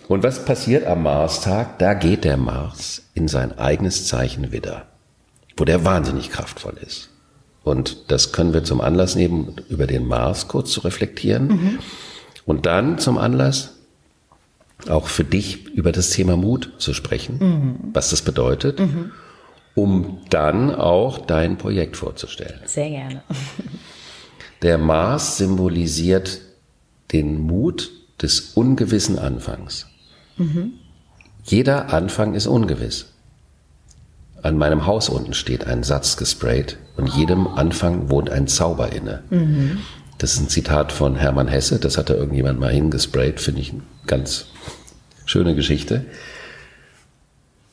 und 0.09 0.23
was 0.23 0.45
passiert 0.45 0.87
am 0.87 1.03
Marstag? 1.03 1.79
Da 1.79 1.95
geht 1.95 2.25
der 2.25 2.37
Mars 2.37 3.03
in 3.15 3.27
sein 3.27 3.59
eigenes 3.59 4.07
Zeichen 4.07 4.53
wieder, 4.53 4.87
wo 5.57 5.65
der 5.65 5.85
wahnsinnig 5.85 6.31
kraftvoll 6.31 6.77
ist. 6.87 7.09
Und 7.65 8.13
das 8.13 8.33
können 8.33 8.53
wir 8.53 8.63
zum 8.63 8.81
Anlass 8.81 9.17
nehmen, 9.17 9.57
über 9.69 9.89
den 9.89 10.07
Mars 10.07 10.47
kurz 10.47 10.71
zu 10.71 10.81
reflektieren. 10.81 11.49
Mhm. 11.49 11.79
Und 12.45 12.65
dann 12.67 12.99
zum 12.99 13.19
Anlass, 13.19 13.76
auch 14.89 15.09
für 15.09 15.25
dich 15.25 15.67
über 15.69 15.93
das 15.93 16.11
Thema 16.11 16.37
Mut 16.37 16.75
zu 16.79 16.95
sprechen, 16.95 17.39
mhm. 17.39 17.77
was 17.93 18.11
das 18.11 18.23
bedeutet, 18.23 18.79
mhm. 18.79 19.11
um 19.75 20.19
dann 20.31 20.75
auch 20.75 21.19
dein 21.19 21.59
Projekt 21.59 21.97
vorzustellen. 21.97 22.61
Sehr 22.67 22.91
gerne. 22.91 23.23
Der 24.63 24.79
Mars 24.79 25.37
symbolisiert 25.37 26.41
den 27.13 27.41
Mut 27.41 27.91
des 28.23 28.53
ungewissen 28.55 29.19
Anfangs. 29.19 29.87
Mhm. 30.37 30.73
Jeder 31.45 31.93
Anfang 31.93 32.35
ist 32.35 32.47
ungewiss. 32.47 33.13
An 34.43 34.59
meinem 34.59 34.87
Haus 34.87 35.09
unten 35.09 35.35
steht 35.35 35.67
ein 35.67 35.83
Satz 35.83 36.17
gesprayt 36.17 36.79
und 36.97 37.09
jedem 37.09 37.47
Anfang 37.47 38.11
wohnt 38.11 38.31
ein 38.31 38.49
Zauber 38.49 38.93
inne. 38.93 39.23
Mhm. 39.31 39.79
Das 40.19 40.33
ist 40.33 40.41
ein 40.41 40.49
Zitat 40.49 40.93
von 40.93 41.17
Hermann 41.17 41.49
Hesse, 41.49 41.79
das 41.79 41.99
hat 41.99 42.09
da 42.09 42.15
irgendjemand 42.15 42.59
mal 42.59 42.73
hingesprayt, 42.73 43.41
finde 43.41 43.61
ich 43.61 43.73
eine 43.73 43.83
ganz 44.07 44.47
schöne 45.27 45.55
Geschichte. 45.55 46.07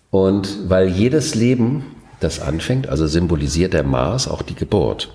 Und 0.09 0.69
weil 0.69 0.89
jedes 0.89 1.35
Leben, 1.35 1.85
das 2.19 2.39
anfängt, 2.39 2.87
also 2.87 3.07
symbolisiert 3.07 3.73
der 3.73 3.83
Mars 3.83 4.27
auch 4.27 4.41
die 4.41 4.55
Geburt. 4.55 5.09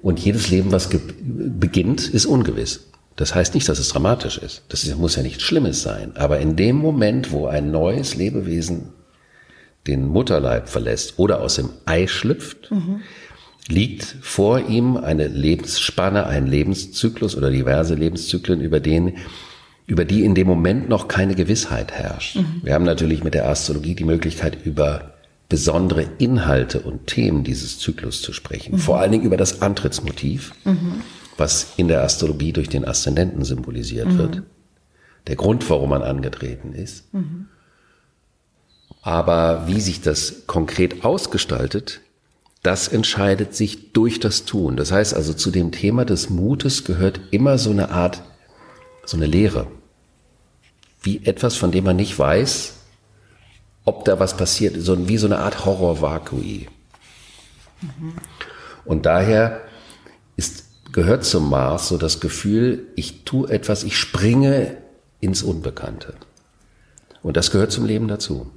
Und 0.00 0.20
jedes 0.20 0.48
Leben, 0.50 0.70
was 0.70 0.88
beginnt, 1.20 2.08
ist 2.08 2.26
ungewiss. 2.26 2.88
Das 3.16 3.34
heißt 3.34 3.54
nicht, 3.54 3.68
dass 3.68 3.80
es 3.80 3.88
dramatisch 3.88 4.38
ist. 4.38 4.62
Das 4.68 4.86
muss 4.94 5.16
ja 5.16 5.22
nichts 5.22 5.42
Schlimmes 5.42 5.82
sein. 5.82 6.16
Aber 6.16 6.38
in 6.38 6.54
dem 6.54 6.76
Moment, 6.76 7.32
wo 7.32 7.46
ein 7.46 7.72
neues 7.72 8.14
Lebewesen 8.14 8.92
den 9.88 10.06
Mutterleib 10.06 10.68
verlässt 10.68 11.18
oder 11.18 11.40
aus 11.40 11.56
dem 11.56 11.70
Ei 11.84 12.06
schlüpft, 12.06 12.70
mhm. 12.70 13.00
Liegt 13.68 14.16
vor 14.22 14.68
ihm 14.68 14.96
eine 14.96 15.28
Lebensspanne, 15.28 16.26
ein 16.26 16.46
Lebenszyklus 16.46 17.36
oder 17.36 17.50
diverse 17.50 17.94
Lebenszyklen, 17.94 18.60
über 18.60 18.80
den 18.80 19.18
über 19.86 20.04
die 20.04 20.22
in 20.22 20.34
dem 20.34 20.46
Moment 20.46 20.90
noch 20.90 21.08
keine 21.08 21.34
Gewissheit 21.34 21.92
herrscht. 21.92 22.36
Mhm. 22.36 22.60
Wir 22.62 22.74
haben 22.74 22.84
natürlich 22.84 23.24
mit 23.24 23.32
der 23.32 23.48
Astrologie 23.48 23.94
die 23.94 24.04
Möglichkeit, 24.04 24.66
über 24.66 25.14
besondere 25.48 26.06
Inhalte 26.18 26.80
und 26.80 27.06
Themen 27.06 27.42
dieses 27.42 27.78
Zyklus 27.78 28.20
zu 28.20 28.34
sprechen. 28.34 28.74
Mhm. 28.74 28.78
Vor 28.80 29.00
allen 29.00 29.12
Dingen 29.12 29.24
über 29.24 29.38
das 29.38 29.62
Antrittsmotiv, 29.62 30.52
mhm. 30.64 31.00
was 31.38 31.72
in 31.78 31.88
der 31.88 32.04
Astrologie 32.04 32.52
durch 32.52 32.68
den 32.68 32.84
Aszendenten 32.84 33.44
symbolisiert 33.44 34.08
mhm. 34.08 34.18
wird. 34.18 34.42
Der 35.26 35.36
Grund, 35.36 35.68
warum 35.70 35.88
man 35.88 36.02
angetreten 36.02 36.74
ist. 36.74 37.12
Mhm. 37.14 37.46
Aber 39.00 39.68
wie 39.68 39.80
sich 39.80 40.02
das 40.02 40.46
konkret 40.46 41.02
ausgestaltet, 41.02 42.02
das 42.62 42.88
entscheidet 42.88 43.54
sich 43.54 43.92
durch 43.92 44.20
das 44.20 44.44
Tun. 44.44 44.76
Das 44.76 44.90
heißt 44.90 45.14
also, 45.14 45.32
zu 45.32 45.50
dem 45.50 45.70
Thema 45.70 46.04
des 46.04 46.28
Mutes 46.28 46.84
gehört 46.84 47.20
immer 47.30 47.58
so 47.58 47.70
eine 47.70 47.90
Art, 47.90 48.22
so 49.04 49.16
eine 49.16 49.26
Lehre. 49.26 49.68
Wie 51.02 51.24
etwas, 51.24 51.56
von 51.56 51.70
dem 51.70 51.84
man 51.84 51.96
nicht 51.96 52.18
weiß, 52.18 52.74
ob 53.84 54.04
da 54.04 54.18
was 54.18 54.36
passiert, 54.36 54.76
so 54.78 55.08
wie 55.08 55.16
so 55.16 55.26
eine 55.26 55.38
Art 55.38 55.64
Horror-Vakui. 55.64 56.68
Mhm. 57.80 58.14
Und 58.84 59.06
daher 59.06 59.60
ist, 60.36 60.64
gehört 60.92 61.24
zum 61.24 61.48
Mars 61.48 61.88
so 61.88 61.96
das 61.96 62.20
Gefühl, 62.20 62.88
ich 62.96 63.24
tue 63.24 63.48
etwas, 63.48 63.84
ich 63.84 63.96
springe 63.96 64.76
ins 65.20 65.42
Unbekannte. 65.42 66.14
Und 67.22 67.36
das 67.36 67.50
gehört 67.50 67.72
zum 67.72 67.86
Leben 67.86 68.08
dazu. 68.08 68.50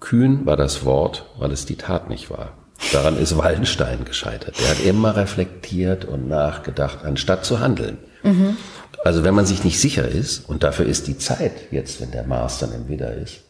Kühn 0.00 0.46
war 0.46 0.56
das 0.56 0.84
Wort, 0.84 1.26
weil 1.38 1.52
es 1.52 1.66
die 1.66 1.76
Tat 1.76 2.08
nicht 2.08 2.30
war. 2.30 2.52
Daran 2.92 3.18
ist 3.18 3.36
Wallenstein 3.36 4.04
gescheitert. 4.04 4.56
Er 4.60 4.70
hat 4.70 4.84
immer 4.84 5.16
reflektiert 5.16 6.04
und 6.04 6.28
nachgedacht, 6.28 7.04
anstatt 7.04 7.44
zu 7.44 7.60
handeln. 7.60 7.98
Mhm. 8.22 8.56
Also 9.04 9.24
wenn 9.24 9.34
man 9.34 9.46
sich 9.46 9.64
nicht 9.64 9.80
sicher 9.80 10.06
ist, 10.06 10.48
und 10.48 10.62
dafür 10.62 10.86
ist 10.86 11.06
die 11.06 11.16
Zeit 11.16 11.52
jetzt, 11.70 12.00
wenn 12.00 12.10
der 12.10 12.24
Mars 12.24 12.58
dann 12.58 12.72
im 12.72 12.88
Widder 12.88 13.14
ist, 13.14 13.40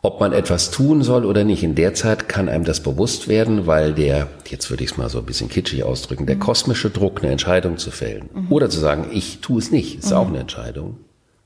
ob 0.00 0.20
man 0.20 0.32
etwas 0.32 0.70
tun 0.70 1.02
soll 1.02 1.24
oder 1.24 1.44
nicht, 1.44 1.62
in 1.62 1.74
der 1.74 1.92
Zeit 1.92 2.28
kann 2.28 2.48
einem 2.48 2.64
das 2.64 2.80
bewusst 2.80 3.28
werden, 3.28 3.66
weil 3.66 3.94
der, 3.94 4.28
jetzt 4.46 4.70
würde 4.70 4.84
ich 4.84 4.92
es 4.92 4.96
mal 4.96 5.10
so 5.10 5.18
ein 5.18 5.26
bisschen 5.26 5.48
kitschig 5.48 5.82
ausdrücken, 5.82 6.26
der 6.26 6.38
kosmische 6.38 6.90
Druck, 6.90 7.22
eine 7.22 7.32
Entscheidung 7.32 7.78
zu 7.78 7.90
fällen 7.90 8.30
mhm. 8.32 8.52
oder 8.52 8.70
zu 8.70 8.78
sagen, 8.78 9.08
ich 9.12 9.40
tue 9.40 9.58
es 9.58 9.70
nicht, 9.70 9.98
ist 9.98 10.10
mhm. 10.10 10.16
auch 10.16 10.28
eine 10.28 10.38
Entscheidung, 10.38 10.98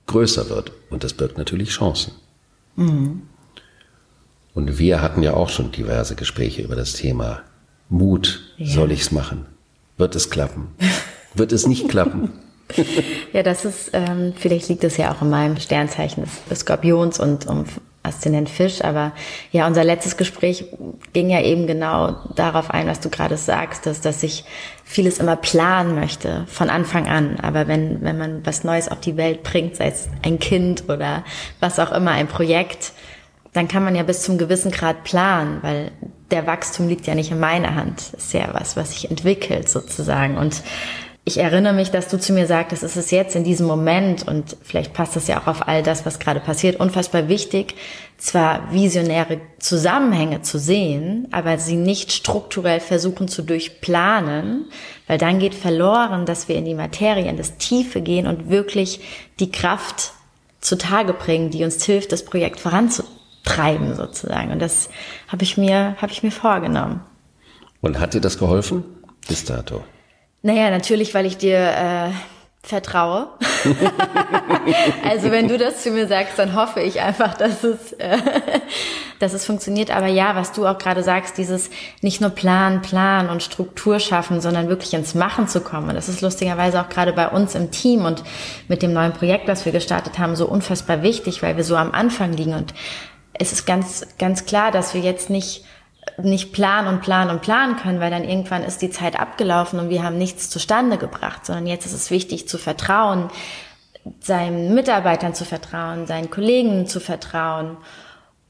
größer 0.07 0.51
wird. 0.51 0.73
Und 0.91 1.03
das 1.03 1.15
birgt 1.15 1.39
natürlich 1.39 1.71
Chancen. 1.71 2.13
Mhm. 2.77 3.23
Und 4.55 4.79
wir 4.79 5.01
hatten 5.01 5.23
ja 5.23 5.35
auch 5.35 5.49
schon 5.49 5.73
diverse 5.73 6.15
Gespräche 6.15 6.63
über 6.63 6.77
das 6.77 6.93
Thema 6.93 7.41
Mut. 7.89 8.55
Ja. 8.57 8.67
Soll 8.67 8.93
ich's 8.93 9.13
machen? 9.13 9.47
Wird 9.97 10.15
es 10.15 10.31
klappen? 10.31 10.69
Wird 11.35 11.53
es 11.53 11.67
nicht 11.67 11.89
klappen? 11.89 12.33
ja, 13.33 13.43
das 13.43 13.65
ist, 13.65 13.91
ähm, 13.93 14.35
vielleicht 14.37 14.69
liegt 14.69 14.85
es 14.85 14.97
ja 14.97 15.13
auch 15.13 15.23
in 15.23 15.31
meinem 15.31 15.57
Sternzeichen 15.59 16.25
des 16.51 16.61
Skorpions 16.61 17.19
und 17.19 17.47
um 17.47 17.65
Aszendent 18.05 18.49
Fisch, 18.49 18.83
aber 18.83 19.13
ja, 19.53 19.67
unser 19.67 19.85
letztes 19.85 20.17
Gespräch 20.17 20.65
ging 21.13 21.31
ja 21.31 21.41
eben 21.41 21.69
genau 21.69 22.17
darauf 22.35 22.71
ein, 22.71 22.89
was 22.89 22.99
du 22.99 23.11
gerade 23.11 23.37
sagst, 23.37 23.87
dass, 23.87 24.01
dass 24.01 24.25
ich 24.25 24.45
vieles 24.83 25.19
immer 25.19 25.37
planen 25.37 25.95
möchte, 25.95 26.45
von 26.49 26.69
Anfang 26.69 27.07
an. 27.07 27.39
Aber 27.41 27.69
wenn, 27.69 28.03
wenn 28.03 28.19
man 28.19 28.45
was 28.45 28.65
Neues 28.65 28.89
auf 28.89 28.99
die 28.99 29.17
Welt 29.17 29.45
bringt, 29.45 29.77
sei 29.77 29.87
es 29.87 30.09
ein 30.23 30.41
Kind 30.41 30.89
oder 30.89 31.25
was 31.61 31.79
auch 31.79 31.93
immer, 31.93 32.11
ein 32.11 32.27
Projekt, 32.27 32.93
dann 33.53 33.69
kann 33.69 33.85
man 33.85 33.95
ja 33.95 34.03
bis 34.03 34.23
zum 34.23 34.39
gewissen 34.39 34.71
Grad 34.71 35.05
planen, 35.05 35.59
weil 35.63 35.91
der 36.31 36.47
Wachstum 36.47 36.89
liegt 36.89 37.07
ja 37.07 37.15
nicht 37.15 37.31
in 37.31 37.41
meiner 37.41 37.75
Hand. 37.75 38.13
Das 38.13 38.25
ist 38.25 38.33
ja 38.33 38.49
was, 38.53 38.77
was 38.77 38.93
sich 38.93 39.11
entwickelt 39.11 39.69
sozusagen. 39.69 40.39
Und 40.39 40.63
ich 41.25 41.39
erinnere 41.39 41.75
mich, 41.75 41.91
dass 41.91 42.09
du 42.09 42.19
zu 42.19 42.33
mir 42.33 42.47
sagtest, 42.47 42.83
es 42.83 42.97
ist 42.97 43.13
jetzt 43.13 43.37
in 43.37 43.45
diesem 43.45 43.67
Moment 43.67 44.27
und 44.27 44.57
vielleicht 44.63 44.93
passt 44.93 45.15
das 45.15 45.29
ja 45.29 45.41
auch 45.41 45.47
auf 45.47 45.69
all 45.69 45.83
das, 45.83 46.05
was 46.05 46.19
gerade 46.19 46.41
passiert, 46.41 46.81
unfassbar 46.81 47.29
wichtig, 47.29 47.77
zwar 48.17 48.73
visionäre 48.73 49.41
Zusammenhänge 49.61 50.43
zu 50.43 50.59
sehen, 50.59 51.29
aber 51.31 51.59
sie 51.59 51.77
nicht 51.77 52.11
strukturell 52.11 52.81
versuchen 52.81 53.29
zu 53.29 53.43
durchplanen, 53.43 54.65
weil 55.07 55.19
dann 55.19 55.39
geht 55.39 55.55
verloren, 55.55 56.27
dass 56.27 56.49
wir 56.49 56.57
in 56.57 56.65
die 56.65 56.75
Materie, 56.75 57.29
in 57.29 57.37
das 57.37 57.57
Tiefe 57.57 58.01
gehen 58.01 58.27
und 58.27 58.49
wirklich 58.51 59.01
die 59.39 59.53
Kraft 59.53 60.15
zutage 60.61 61.13
bringen, 61.13 61.51
die 61.51 61.63
uns 61.63 61.85
hilft, 61.85 62.11
das 62.11 62.25
Projekt 62.25 62.59
voranzubringen 62.59 63.22
treiben 63.45 63.95
sozusagen. 63.95 64.53
Und 64.53 64.61
das 64.61 64.89
habe 65.29 65.43
ich 65.43 65.57
mir, 65.57 65.97
habe 66.01 66.13
ich 66.13 66.23
mir 66.23 66.33
vorgenommen. 66.33 67.01
Und 67.81 67.99
hat 67.99 68.15
dir 68.15 68.21
das 68.21 68.39
geholfen 68.39 68.85
bis 69.29 69.45
dato? 69.45 69.83
Naja, 70.43 70.71
natürlich, 70.71 71.15
weil 71.15 71.27
ich 71.27 71.37
dir 71.37 71.59
äh, 71.59 72.11
vertraue. 72.65 73.29
also 75.09 75.31
wenn 75.33 75.49
du 75.49 75.59
das 75.59 75.83
zu 75.83 75.91
mir 75.91 76.07
sagst, 76.07 76.39
dann 76.39 76.55
hoffe 76.55 76.81
ich 76.81 77.01
einfach, 77.01 77.35
dass 77.35 77.65
es, 77.65 77.93
äh, 77.95 78.19
dass 79.19 79.33
es 79.33 79.45
funktioniert. 79.45 79.95
Aber 79.95 80.07
ja, 80.07 80.37
was 80.37 80.53
du 80.53 80.67
auch 80.67 80.79
gerade 80.79 81.03
sagst, 81.03 81.39
dieses 81.39 81.71
nicht 82.03 82.21
nur 82.21 82.31
Plan, 82.31 82.83
Plan 82.83 83.29
und 83.29 83.43
Struktur 83.43 83.99
schaffen, 83.99 84.41
sondern 84.41 84.69
wirklich 84.69 84.95
ins 84.95 85.15
Machen 85.15 85.49
zu 85.49 85.61
kommen. 85.61 85.95
das 85.95 86.09
ist 86.09 86.21
lustigerweise 86.21 86.81
auch 86.81 86.89
gerade 86.89 87.13
bei 87.13 87.29
uns 87.29 87.57
im 87.57 87.73
Team 87.73 88.05
und 88.05 88.23
mit 88.69 88.83
dem 88.83 88.93
neuen 88.93 89.13
Projekt, 89.13 89.49
das 89.49 89.65
wir 89.65 89.73
gestartet 89.73 90.19
haben, 90.19 90.37
so 90.37 90.47
unfassbar 90.47 91.03
wichtig, 91.03 91.43
weil 91.43 91.57
wir 91.57 91.65
so 91.65 91.77
am 91.77 91.91
Anfang 91.91 92.33
liegen 92.33 92.55
und 92.55 92.75
es 93.35 93.53
ist 93.53 93.67
ganz, 93.67 94.07
ganz 94.19 94.45
klar, 94.45 94.71
dass 94.71 94.95
wir 94.95 95.01
jetzt 95.01 95.31
nicht, 95.31 95.65
nicht 96.19 96.53
planen 96.53 96.89
und 96.89 97.01
planen 97.01 97.31
und 97.31 97.43
planen 97.43 97.77
können, 97.77 98.01
weil 98.01 98.11
dann 98.11 98.25
irgendwann 98.25 98.63
ist 98.63 98.83
die 98.83 98.91
Zeit 98.91 99.19
abgelaufen 99.19 99.79
und 99.79 99.89
wir 99.89 100.03
haben 100.03 100.19
nichts 100.19 100.51
zustande 100.51 100.99
gebracht, 100.99 101.47
sondern 101.47 101.67
jetzt 101.67 101.87
ist 101.87 101.95
es 101.95 102.11
wichtig 102.11 102.49
zu 102.49 102.59
vertrauen, 102.59 103.31
seinen 104.21 104.75
Mitarbeitern 104.75 105.35
zu 105.35 105.45
vertrauen, 105.45 106.07
seinen 106.07 106.31
Kollegen 106.31 106.87
zu 106.87 107.01
vertrauen 107.01 107.77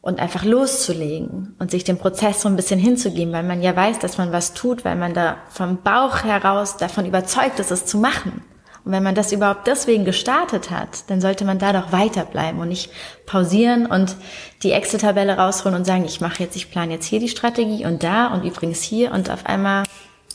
und 0.01 0.19
einfach 0.19 0.45
loszulegen 0.45 1.55
und 1.59 1.71
sich 1.71 1.85
dem 1.85 1.99
Prozess 1.99 2.43
so 2.43 2.49
ein 2.49 2.57
bisschen 2.57 2.81
hinzugeben, 2.81 3.33
weil 3.33 3.45
man 3.45 3.63
ja 3.63 3.77
weiß, 3.77 4.01
dass 4.01 4.19
man 4.19 4.33
was 4.33 4.55
tut, 4.55 4.85
weil 4.85 4.97
man 4.97 5.15
da 5.15 5.37
vom 5.49 5.83
Bauch 5.83 6.25
heraus 6.25 6.77
davon 6.77 7.07
überzeugt 7.07 7.61
ist, 7.61 7.71
es 7.71 7.87
zu 7.87 7.99
machen. 7.99 8.43
Und 8.85 8.91
wenn 8.93 9.03
man 9.03 9.15
das 9.15 9.33
überhaupt 9.33 9.67
deswegen 9.69 10.05
gestartet 10.05 10.71
hat, 10.71 11.09
dann 11.09 11.21
sollte 11.21 11.45
man 11.45 11.59
da 11.59 11.73
doch 11.73 11.93
weiterbleiben 11.93 12.61
und 12.61 12.69
nicht 12.69 12.91
pausieren 13.27 13.87
und 13.87 14.17
die 14.65 14.73
Excel-Tabelle 14.73 15.37
rausholen 15.37 15.79
und 15.79 15.85
sagen, 15.85 16.05
ich 16.05 16.21
mache 16.21 16.43
jetzt, 16.43 16.57
ich 16.57 16.71
plane 16.71 16.95
jetzt 16.95 17.07
hier 17.07 17.21
die 17.21 17.29
Strategie 17.29 17.87
und 17.87 18.03
da 18.03 18.29
und 18.29 18.45
übrigens 18.45 18.83
hier 18.83 19.13
und 19.13 19.31
auf 19.31 19.47
einmal 19.47 19.85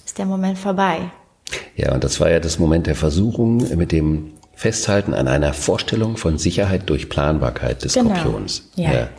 ist 0.05 0.17
der 0.17 0.25
Moment 0.25 0.57
vorbei. 0.57 1.11
Ja, 1.75 1.93
und 1.93 2.03
das 2.03 2.19
war 2.19 2.29
ja 2.29 2.39
das 2.39 2.57
Moment 2.57 2.87
der 2.87 2.95
Versuchung 2.95 3.57
mit 3.77 3.91
dem 3.91 4.33
Festhalten 4.55 5.13
an 5.13 5.27
einer 5.27 5.53
Vorstellung 5.53 6.17
von 6.17 6.37
Sicherheit 6.37 6.89
durch 6.89 7.09
Planbarkeit 7.09 7.83
des 7.83 7.93
genau. 7.93 8.15
Skorpions. 8.15 8.69
Ja. 8.75 8.93
ja. 8.93 9.09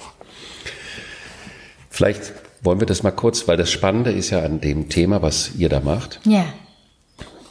Vielleicht 1.91 2.33
wollen 2.63 2.81
wir 2.81 2.87
das 2.87 3.03
mal 3.03 3.13
kurz, 3.13 3.47
weil 3.47 3.57
das 3.57 3.71
Spannende 3.71 4.11
ist 4.11 4.31
ja 4.31 4.43
an 4.43 4.61
dem 4.61 4.89
Thema, 4.89 5.23
was 5.23 5.53
ihr 5.57 5.69
da 5.69 5.81
macht. 5.81 6.21
Ja 6.25 6.47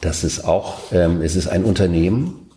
das 0.00 0.24
ist 0.24 0.44
auch, 0.44 0.78
ähm, 0.92 1.20
es 1.22 1.36
ist 1.36 1.48
ein 1.48 1.64
Unternehmen 1.64 2.50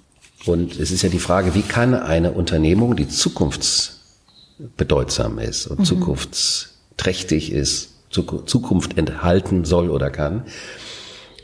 und 0.46 0.80
es 0.80 0.92
ist 0.92 1.02
ja 1.02 1.10
die 1.10 1.20
Frage, 1.20 1.56
wie 1.56 1.62
kann 1.62 1.94
eine 1.94 2.32
Unternehmung, 2.32 2.96
die 2.96 3.08
zukunftsbedeutsam 3.08 5.40
ist 5.40 5.68
und 5.68 5.80
mhm. 5.80 5.86
zukunftsträchtig 5.86 7.52
ist, 7.52 7.90
Zukunft 8.10 8.98
enthalten 8.98 9.66
soll 9.66 9.90
oder 9.90 10.10
kann, 10.10 10.46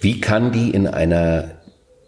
wie 0.01 0.19
kann 0.19 0.51
die 0.51 0.71
in 0.71 0.85
einer 0.85 1.51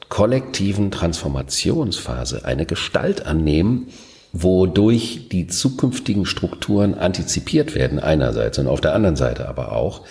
kollektiven 0.09 0.91
Transformationsphase 0.91 2.43
eine 2.43 2.65
Gestalt 2.65 3.25
annehmen, 3.25 3.87
wodurch 4.31 5.29
die 5.31 5.47
zukünftigen 5.47 6.25
Strukturen 6.25 6.95
antizipiert 6.95 7.73
werden 7.73 7.99
einerseits 7.99 8.59
und 8.59 8.67
auf 8.67 8.81
der 8.81 8.93
anderen 8.93 9.15
Seite 9.15 9.47
aber 9.47 9.71
auch 9.71 10.01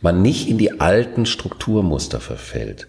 man 0.00 0.22
nicht 0.22 0.48
in 0.48 0.58
die 0.58 0.80
alten 0.80 1.26
Strukturmuster 1.26 2.20
verfällt. 2.20 2.86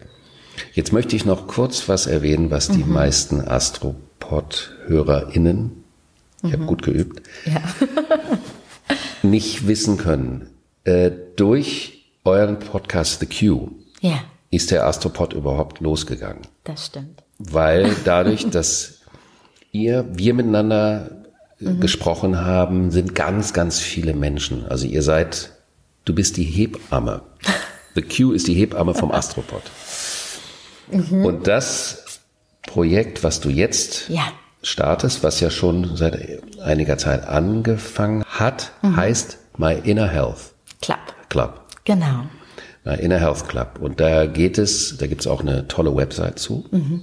Jetzt 0.74 0.94
möchte 0.94 1.16
ich 1.16 1.26
noch 1.26 1.48
kurz 1.48 1.90
was 1.90 2.06
erwähnen, 2.08 2.52
was 2.52 2.70
die 2.70 2.84
mhm. 2.84 2.94
meisten 2.94 3.42
Astropod-HörerInnen, 3.42 5.84
ich 6.38 6.44
mhm. 6.44 6.54
habe 6.54 6.66
gut 6.66 6.84
geübt, 6.84 7.24
ja. 7.46 7.62
nicht 9.24 9.68
wissen 9.68 9.98
können. 9.98 10.50
Äh, 10.84 11.12
durch 11.36 12.06
euren 12.24 12.60
Podcast 12.60 13.20
The 13.20 13.26
Q 13.26 13.72
ja. 14.02 14.24
ist 14.52 14.72
der 14.72 14.86
Astropod 14.86 15.34
überhaupt 15.34 15.80
losgegangen. 15.80 16.42
Das 16.64 16.88
stimmt. 16.88 17.24
Weil 17.38 17.96
dadurch, 18.06 18.50
dass 18.50 19.00
ihr, 19.72 20.06
wir 20.12 20.34
miteinander 20.34 21.24
mhm. 21.60 21.80
gesprochen 21.80 22.42
haben, 22.42 22.92
sind 22.92 23.16
ganz, 23.16 23.54
ganz 23.54 23.80
viele 23.80 24.14
Menschen. 24.14 24.66
Also 24.66 24.88
ihr 24.88 25.04
seid, 25.04 25.54
du 26.06 26.14
bist 26.14 26.38
die 26.38 26.44
Hebamme. 26.44 27.22
The 27.96 28.04
Q 28.04 28.34
ist 28.34 28.48
die 28.48 28.54
Hebamme 28.54 28.94
vom 28.94 29.12
Astropod. 29.12 29.64
Mhm. 30.92 31.26
Und 31.26 31.48
das 31.48 32.20
Projekt, 32.64 33.24
was 33.24 33.40
du 33.40 33.50
jetzt 33.50 34.10
ja. 34.10 34.32
startest, 34.62 35.24
was 35.24 35.40
ja 35.40 35.50
schon 35.50 35.96
seit 35.96 36.42
einiger 36.62 36.98
Zeit 36.98 37.28
angefangen 37.28 38.24
hat, 38.26 38.72
mhm. 38.82 38.96
heißt 38.96 39.38
My 39.58 39.74
Inner 39.84 40.08
Health 40.08 40.54
Club. 40.82 41.00
Club. 41.30 41.62
Genau. 41.86 42.26
My 42.86 42.96
Inner 42.96 43.20
Health 43.20 43.48
Club. 43.48 43.80
Und 43.80 44.00
da 44.00 44.26
geht 44.26 44.58
es, 44.58 44.98
da 44.98 45.08
gibt 45.08 45.22
es 45.22 45.28
auch 45.28 45.42
eine 45.42 45.68
tolle 45.68 45.96
Website 45.96 46.40
zu. 46.40 46.66
Mhm. 46.72 47.02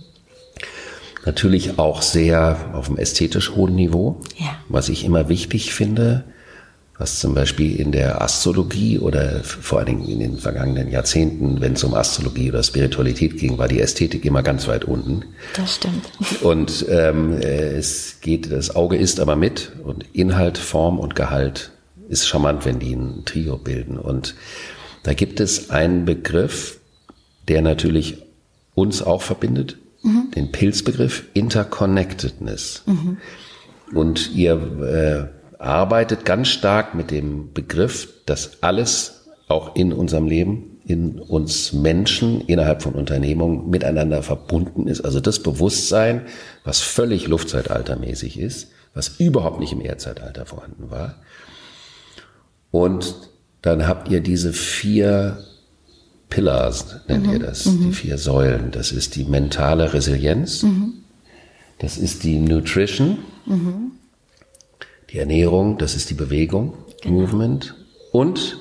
Natürlich 1.24 1.78
auch 1.78 2.02
sehr 2.02 2.70
auf 2.72 2.88
einem 2.88 2.98
ästhetisch 2.98 3.50
hohen 3.56 3.74
Niveau, 3.74 4.20
ja. 4.36 4.56
was 4.68 4.88
ich 4.88 5.04
immer 5.04 5.28
wichtig 5.28 5.74
finde 5.74 6.24
was 6.98 7.20
zum 7.20 7.34
Beispiel 7.34 7.78
in 7.78 7.92
der 7.92 8.22
Astrologie 8.22 8.98
oder 8.98 9.40
vor 9.42 9.78
allen 9.78 9.86
Dingen 9.86 10.08
in 10.08 10.20
den 10.20 10.38
vergangenen 10.38 10.90
Jahrzehnten, 10.90 11.60
wenn 11.60 11.74
es 11.74 11.84
um 11.84 11.94
Astrologie 11.94 12.50
oder 12.50 12.62
Spiritualität 12.62 13.36
ging, 13.36 13.58
war 13.58 13.68
die 13.68 13.80
Ästhetik 13.80 14.24
immer 14.24 14.42
ganz 14.42 14.66
weit 14.66 14.84
unten. 14.84 15.24
Das 15.54 15.76
stimmt. 15.76 16.10
Und 16.42 16.86
ähm, 16.88 17.34
es 17.34 18.20
geht, 18.22 18.50
das 18.50 18.74
Auge 18.74 18.96
ist 18.96 19.20
aber 19.20 19.36
mit 19.36 19.72
und 19.84 20.06
Inhalt, 20.14 20.56
Form 20.56 20.98
und 20.98 21.14
Gehalt 21.14 21.72
ist 22.08 22.26
charmant, 22.26 22.64
wenn 22.64 22.78
die 22.78 22.94
ein 22.94 23.24
Trio 23.26 23.58
bilden. 23.58 23.98
Und 23.98 24.34
da 25.02 25.12
gibt 25.12 25.40
es 25.40 25.70
einen 25.70 26.06
Begriff, 26.06 26.80
der 27.48 27.60
natürlich 27.60 28.22
uns 28.74 29.02
auch 29.02 29.22
verbindet, 29.22 29.76
mhm. 30.02 30.30
den 30.34 30.50
Pilzbegriff 30.50 31.24
Interconnectedness. 31.34 32.84
Mhm. 32.86 33.18
Und 33.92 34.34
ihr 34.34 35.30
äh, 35.32 35.35
arbeitet 35.58 36.24
ganz 36.24 36.48
stark 36.48 36.94
mit 36.94 37.10
dem 37.10 37.52
Begriff, 37.52 38.08
dass 38.26 38.62
alles 38.62 39.24
auch 39.48 39.76
in 39.76 39.92
unserem 39.92 40.26
Leben, 40.26 40.80
in 40.84 41.18
uns 41.18 41.72
Menschen, 41.72 42.40
innerhalb 42.42 42.82
von 42.82 42.94
Unternehmungen 42.94 43.70
miteinander 43.70 44.22
verbunden 44.22 44.86
ist. 44.86 45.00
Also 45.00 45.20
das 45.20 45.42
Bewusstsein, 45.42 46.22
was 46.64 46.80
völlig 46.80 47.26
Luftzeitaltermäßig 47.26 48.38
ist, 48.38 48.68
was 48.94 49.20
überhaupt 49.20 49.60
nicht 49.60 49.72
im 49.72 49.80
Erdzeitalter 49.80 50.46
vorhanden 50.46 50.90
war. 50.90 51.16
Und 52.70 53.16
dann 53.62 53.86
habt 53.86 54.08
ihr 54.10 54.20
diese 54.20 54.52
vier 54.52 55.38
Pillars, 56.28 57.00
nennt 57.08 57.26
mhm. 57.26 57.32
ihr 57.32 57.38
das, 57.40 57.66
mhm. 57.66 57.82
die 57.82 57.92
vier 57.92 58.18
Säulen. 58.18 58.70
Das 58.70 58.92
ist 58.92 59.16
die 59.16 59.24
mentale 59.24 59.92
Resilienz, 59.92 60.62
mhm. 60.62 60.94
das 61.78 61.98
ist 61.98 62.24
die 62.24 62.38
Nutrition, 62.38 63.18
mhm. 63.44 63.92
Die 65.16 65.20
Ernährung, 65.20 65.78
das 65.78 65.94
ist 65.94 66.10
die 66.10 66.14
Bewegung, 66.14 66.74
genau. 67.00 67.20
Movement. 67.20 67.74
Und 68.12 68.58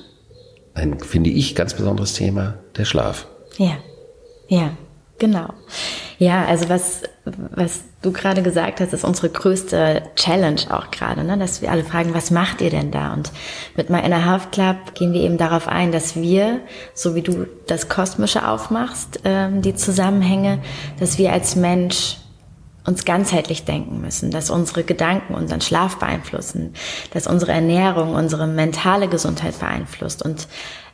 ein, 0.72 0.98
finde 1.00 1.28
ich, 1.28 1.54
ganz 1.54 1.74
besonderes 1.74 2.14
Thema, 2.14 2.54
der 2.78 2.86
Schlaf. 2.86 3.26
Ja, 3.58 3.76
ja, 4.48 4.70
genau. 5.18 5.50
Ja, 6.16 6.46
also 6.46 6.70
was, 6.70 7.02
was 7.26 7.84
du 8.00 8.10
gerade 8.10 8.42
gesagt 8.42 8.80
hast, 8.80 8.94
ist 8.94 9.04
unsere 9.04 9.28
größte 9.28 10.04
Challenge 10.16 10.62
auch 10.70 10.90
gerade, 10.90 11.24
ne? 11.24 11.36
dass 11.36 11.60
wir 11.60 11.70
alle 11.70 11.84
fragen, 11.84 12.14
was 12.14 12.30
macht 12.30 12.62
ihr 12.62 12.70
denn 12.70 12.90
da? 12.90 13.12
Und 13.12 13.32
mit 13.76 13.90
My 13.90 14.00
Inner 14.00 14.24
Health 14.24 14.50
Club 14.50 14.94
gehen 14.94 15.12
wir 15.12 15.20
eben 15.20 15.36
darauf 15.36 15.68
ein, 15.68 15.92
dass 15.92 16.16
wir, 16.16 16.60
so 16.94 17.14
wie 17.14 17.20
du 17.20 17.46
das 17.66 17.90
Kosmische 17.90 18.48
aufmachst, 18.48 19.20
ähm, 19.24 19.60
die 19.60 19.74
Zusammenhänge, 19.74 20.60
dass 20.98 21.18
wir 21.18 21.34
als 21.34 21.54
Mensch 21.54 22.16
uns 22.86 23.04
ganzheitlich 23.04 23.64
denken 23.64 24.00
müssen, 24.00 24.30
dass 24.30 24.50
unsere 24.50 24.84
Gedanken 24.84 25.34
unseren 25.34 25.60
Schlaf 25.60 25.98
beeinflussen, 25.98 26.74
dass 27.12 27.26
unsere 27.26 27.52
Ernährung 27.52 28.14
unsere 28.14 28.46
mentale 28.46 29.08
Gesundheit 29.08 29.58
beeinflusst 29.58 30.22
und 30.22 30.48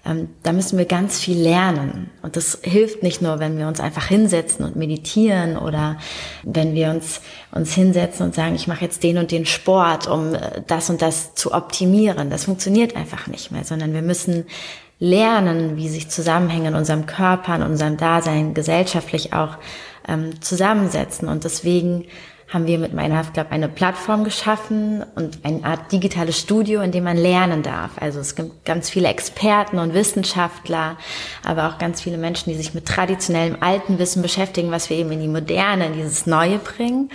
ähm, 0.05 0.31
da 0.43 0.53
müssen 0.53 0.79
wir 0.79 0.85
ganz 0.85 1.21
viel 1.21 1.41
lernen. 1.41 2.11
Und 2.23 2.35
das 2.37 2.59
hilft 2.63 3.05
nicht 3.05 3.23
nur, 3.23 3.39
wenn 3.39 3.57
wir 3.57 3.69
uns 3.69 3.79
einfach 3.79 4.07
hinsetzen 4.07 4.65
und 4.65 4.75
meditieren 4.75 5.57
oder 5.57 5.97
wenn 6.43 6.75
wir 6.75 6.91
uns, 6.91 7.21
uns 7.53 7.73
hinsetzen 7.73 8.27
und 8.27 8.35
sagen, 8.35 8.57
ich 8.57 8.67
mache 8.67 8.85
jetzt 8.85 9.05
den 9.05 9.19
und 9.19 9.31
den 9.31 9.47
Sport, 9.47 10.09
um 10.09 10.35
äh, 10.35 10.63
das 10.67 10.91
und 10.91 11.03
das 11.03 11.35
zu 11.35 11.53
optimieren. 11.53 12.31
Das 12.31 12.45
funktioniert 12.47 12.97
einfach 12.97 13.29
nicht 13.29 13.53
mehr, 13.53 13.65
sondern 13.65 13.95
wir 13.95 14.03
müssen 14.03 14.45
lernen, 14.99 15.77
wie 15.77 15.89
sich 15.89 16.09
Zusammenhänge 16.09 16.69
in 16.69 16.75
unserem 16.75 17.07
Körper, 17.07 17.57
in 17.57 17.63
unserem 17.63 17.97
Dasein 17.97 18.55
gesellschaftlich 18.55 19.33
auch 19.33 19.57
ähm, 20.09 20.41
zusammensetzen. 20.41 21.29
Und 21.29 21.45
deswegen 21.45 22.07
haben 22.53 22.67
wir 22.67 22.79
mit 22.79 22.93
meinem 22.93 23.33
Club 23.33 23.47
eine 23.51 23.69
Plattform 23.69 24.25
geschaffen 24.25 25.05
und 25.15 25.39
eine 25.43 25.65
Art 25.65 25.91
digitales 25.91 26.39
Studio, 26.39 26.83
in 26.83 26.93
dem 26.93 27.05
man 27.05 27.17
lernen 27.17 27.63
darf. 27.63 27.93
Also 27.97 28.21
es 28.21 28.35
gibt 28.35 28.65
ganz 28.65 28.91
viele 28.91 29.09
Experten 29.09 29.79
und 29.79 29.95
Wissenschaftler, 29.95 30.99
aber 31.45 31.69
auch 31.69 31.79
ganz 31.79 32.03
viele 32.03 32.19
Menschen, 32.19 32.51
die 32.51 32.57
sich 32.57 32.75
mit 32.75 32.87
traditionellem 32.87 33.57
alten 33.61 33.99
Wissen 33.99 34.21
beschäftigen, 34.21 34.71
was 34.71 34.91
wir 34.91 34.99
eben 34.99 35.13
in 35.13 35.21
die 35.21 35.29
Moderne, 35.29 35.87
in 35.87 35.95
dieses 35.95 36.27
Neue 36.27 36.59
bringen. 36.59 37.11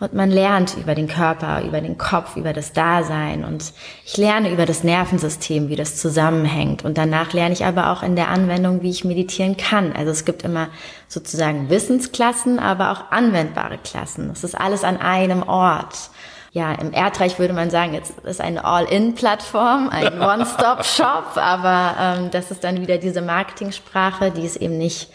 Und 0.00 0.14
man 0.14 0.30
lernt 0.30 0.76
über 0.76 0.94
den 0.94 1.08
Körper, 1.08 1.62
über 1.62 1.80
den 1.80 1.98
Kopf, 1.98 2.36
über 2.36 2.52
das 2.52 2.72
Dasein. 2.72 3.44
Und 3.44 3.72
ich 4.04 4.16
lerne 4.16 4.52
über 4.52 4.64
das 4.64 4.84
Nervensystem, 4.84 5.68
wie 5.68 5.74
das 5.74 5.96
zusammenhängt. 5.96 6.84
Und 6.84 6.96
danach 6.96 7.32
lerne 7.32 7.52
ich 7.52 7.64
aber 7.64 7.90
auch 7.90 8.04
in 8.04 8.14
der 8.14 8.28
Anwendung, 8.28 8.82
wie 8.82 8.90
ich 8.90 9.04
meditieren 9.04 9.56
kann. 9.56 9.92
Also 9.92 10.12
es 10.12 10.24
gibt 10.24 10.42
immer 10.42 10.68
sozusagen 11.08 11.68
Wissensklassen, 11.68 12.60
aber 12.60 12.92
auch 12.92 13.10
anwendbare 13.10 13.78
Klassen. 13.78 14.28
Das 14.28 14.44
ist 14.44 14.54
alles 14.54 14.84
an 14.84 14.98
einem 14.98 15.42
Ort. 15.42 16.10
Ja, 16.52 16.72
im 16.72 16.92
Erdreich 16.92 17.38
würde 17.40 17.52
man 17.52 17.70
sagen, 17.70 17.92
jetzt 17.92 18.20
ist 18.20 18.40
eine 18.40 18.64
All-In-Plattform, 18.64 19.90
ein 19.90 20.20
One-Stop-Shop, 20.20 21.36
aber 21.36 21.96
ähm, 22.00 22.30
das 22.30 22.52
ist 22.52 22.62
dann 22.62 22.80
wieder 22.80 22.98
diese 22.98 23.20
Marketingsprache, 23.20 24.30
die 24.30 24.46
es 24.46 24.56
eben 24.56 24.78
nicht 24.78 25.10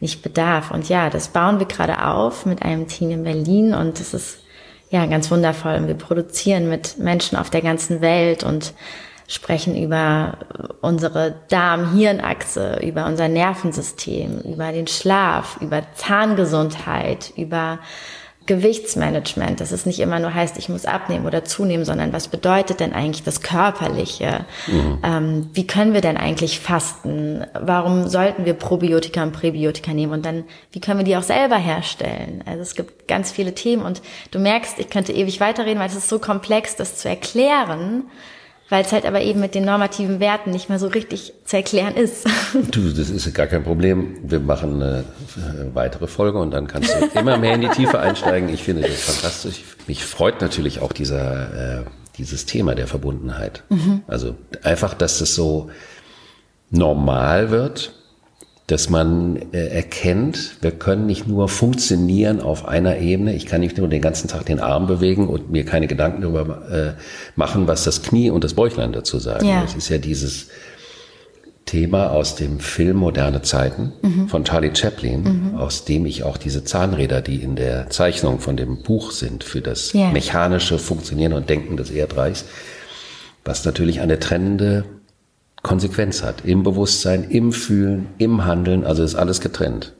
nicht 0.00 0.22
bedarf. 0.22 0.70
Und 0.70 0.88
ja, 0.88 1.10
das 1.10 1.28
bauen 1.28 1.58
wir 1.58 1.66
gerade 1.66 2.04
auf 2.04 2.46
mit 2.46 2.62
einem 2.62 2.86
Team 2.86 3.10
in 3.10 3.24
Berlin 3.24 3.74
und 3.74 3.98
das 3.98 4.14
ist 4.14 4.40
ja 4.90 5.04
ganz 5.06 5.30
wundervoll. 5.30 5.74
Und 5.74 5.86
wir 5.88 5.94
produzieren 5.94 6.68
mit 6.68 6.98
Menschen 6.98 7.36
auf 7.36 7.50
der 7.50 7.62
ganzen 7.62 8.00
Welt 8.00 8.44
und 8.44 8.72
sprechen 9.26 9.76
über 9.76 10.38
unsere 10.80 11.34
Darm-Hirn-Achse, 11.48 12.80
über 12.82 13.04
unser 13.04 13.28
Nervensystem, 13.28 14.40
über 14.40 14.72
den 14.72 14.86
Schlaf, 14.86 15.58
über 15.60 15.82
Zahngesundheit, 15.94 17.32
über 17.36 17.78
Gewichtsmanagement, 18.48 19.60
dass 19.60 19.70
es 19.70 19.86
nicht 19.86 20.00
immer 20.00 20.18
nur 20.18 20.34
heißt, 20.34 20.58
ich 20.58 20.68
muss 20.68 20.86
abnehmen 20.86 21.26
oder 21.26 21.44
zunehmen, 21.44 21.84
sondern 21.84 22.12
was 22.12 22.26
bedeutet 22.26 22.80
denn 22.80 22.92
eigentlich 22.92 23.22
das 23.22 23.42
Körperliche? 23.42 24.46
Mhm. 24.66 24.98
Ähm, 25.04 25.50
wie 25.52 25.66
können 25.66 25.94
wir 25.94 26.00
denn 26.00 26.16
eigentlich 26.16 26.58
fasten? 26.58 27.46
Warum 27.52 28.08
sollten 28.08 28.44
wir 28.44 28.54
Probiotika 28.54 29.22
und 29.22 29.32
Präbiotika 29.32 29.92
nehmen? 29.92 30.12
Und 30.12 30.26
dann, 30.26 30.44
wie 30.72 30.80
können 30.80 30.98
wir 30.98 31.04
die 31.04 31.16
auch 31.16 31.22
selber 31.22 31.56
herstellen? 31.56 32.42
Also 32.46 32.62
es 32.62 32.74
gibt 32.74 33.06
ganz 33.06 33.30
viele 33.30 33.54
Themen 33.54 33.82
und 33.84 34.02
du 34.32 34.40
merkst, 34.40 34.78
ich 34.78 34.90
könnte 34.90 35.12
ewig 35.12 35.38
weiterreden, 35.38 35.78
weil 35.78 35.88
es 35.88 35.94
ist 35.94 36.08
so 36.08 36.18
komplex, 36.18 36.74
das 36.74 36.96
zu 36.96 37.08
erklären 37.08 38.04
weil 38.68 38.84
es 38.84 38.92
halt 38.92 39.06
aber 39.06 39.20
eben 39.20 39.40
mit 39.40 39.54
den 39.54 39.64
normativen 39.64 40.20
Werten 40.20 40.50
nicht 40.50 40.68
mehr 40.68 40.78
so 40.78 40.88
richtig 40.88 41.32
zu 41.44 41.56
erklären 41.56 41.94
ist. 41.94 42.26
Du, 42.70 42.92
das 42.92 43.10
ist 43.10 43.32
gar 43.34 43.46
kein 43.46 43.62
Problem. 43.62 44.18
Wir 44.22 44.40
machen 44.40 44.82
eine 44.82 44.98
äh, 45.00 45.74
weitere 45.74 46.06
Folge 46.06 46.38
und 46.38 46.50
dann 46.50 46.66
kannst 46.66 46.90
du 46.94 47.18
immer 47.18 47.36
mehr 47.36 47.54
in 47.54 47.60
die 47.62 47.68
Tiefe 47.68 47.98
einsteigen. 48.00 48.48
Ich 48.48 48.62
finde 48.62 48.82
das 48.82 49.00
fantastisch. 49.00 49.62
Mich 49.86 50.04
freut 50.04 50.40
natürlich 50.40 50.80
auch 50.80 50.92
dieser, 50.92 51.80
äh, 51.80 51.84
dieses 52.16 52.46
Thema 52.46 52.74
der 52.74 52.86
Verbundenheit. 52.86 53.62
Mhm. 53.68 54.02
Also 54.06 54.34
einfach, 54.62 54.94
dass 54.94 55.20
es 55.20 55.34
so 55.34 55.70
normal 56.70 57.50
wird, 57.50 57.92
dass 58.68 58.90
man 58.90 59.36
äh, 59.52 59.66
erkennt, 59.68 60.58
wir 60.60 60.72
können 60.72 61.06
nicht 61.06 61.26
nur 61.26 61.48
funktionieren 61.48 62.42
auf 62.42 62.68
einer 62.68 62.98
Ebene. 62.98 63.34
Ich 63.34 63.46
kann 63.46 63.62
nicht 63.62 63.78
nur 63.78 63.88
den 63.88 64.02
ganzen 64.02 64.28
Tag 64.28 64.44
den 64.44 64.60
Arm 64.60 64.86
bewegen 64.86 65.26
und 65.26 65.50
mir 65.50 65.64
keine 65.64 65.86
Gedanken 65.86 66.20
darüber 66.20 66.70
äh, 66.70 67.00
machen, 67.34 67.66
was 67.66 67.84
das 67.84 68.02
Knie 68.02 68.30
und 68.30 68.44
das 68.44 68.52
Bäuchlein 68.52 68.92
dazu 68.92 69.18
sagen. 69.18 69.46
Ja. 69.46 69.62
Das 69.62 69.74
ist 69.74 69.88
ja 69.88 69.96
dieses 69.96 70.48
Thema 71.64 72.10
aus 72.10 72.34
dem 72.34 72.60
Film 72.60 72.98
Moderne 72.98 73.40
Zeiten 73.40 73.92
mhm. 74.02 74.28
von 74.28 74.44
Charlie 74.44 74.74
Chaplin, 74.74 75.22
mhm. 75.22 75.54
aus 75.56 75.86
dem 75.86 76.04
ich 76.04 76.24
auch 76.24 76.36
diese 76.36 76.62
Zahnräder, 76.62 77.22
die 77.22 77.36
in 77.36 77.56
der 77.56 77.88
Zeichnung 77.88 78.38
von 78.38 78.58
dem 78.58 78.82
Buch 78.82 79.12
sind, 79.12 79.44
für 79.44 79.62
das 79.62 79.94
yeah. 79.94 80.10
mechanische 80.10 80.78
Funktionieren 80.78 81.32
und 81.32 81.48
Denken 81.48 81.78
des 81.78 81.90
Erdreichs, 81.90 82.44
was 83.46 83.64
natürlich 83.64 84.02
eine 84.02 84.18
trennende 84.18 84.84
Konsequenz 85.62 86.22
hat. 86.22 86.44
Im 86.44 86.62
Bewusstsein, 86.62 87.24
im 87.24 87.52
Fühlen, 87.52 88.08
im 88.18 88.44
Handeln, 88.44 88.84
also 88.84 89.02
ist 89.02 89.14
alles 89.14 89.40
getrennt. 89.40 89.94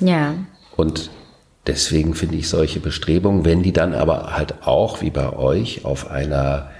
Ja. 0.00 0.34
Und 0.76 1.10
deswegen 1.66 2.14
finde 2.14 2.36
ich 2.36 2.48
solche 2.48 2.80
Bestrebungen, 2.80 3.44
wenn 3.44 3.62
die 3.62 3.72
dann 3.72 3.94
aber 3.94 4.36
halt 4.36 4.62
auch, 4.62 5.02
wie 5.02 5.10
bei 5.10 5.32
euch, 5.32 5.84
auf 5.84 6.10
einer 6.10 6.70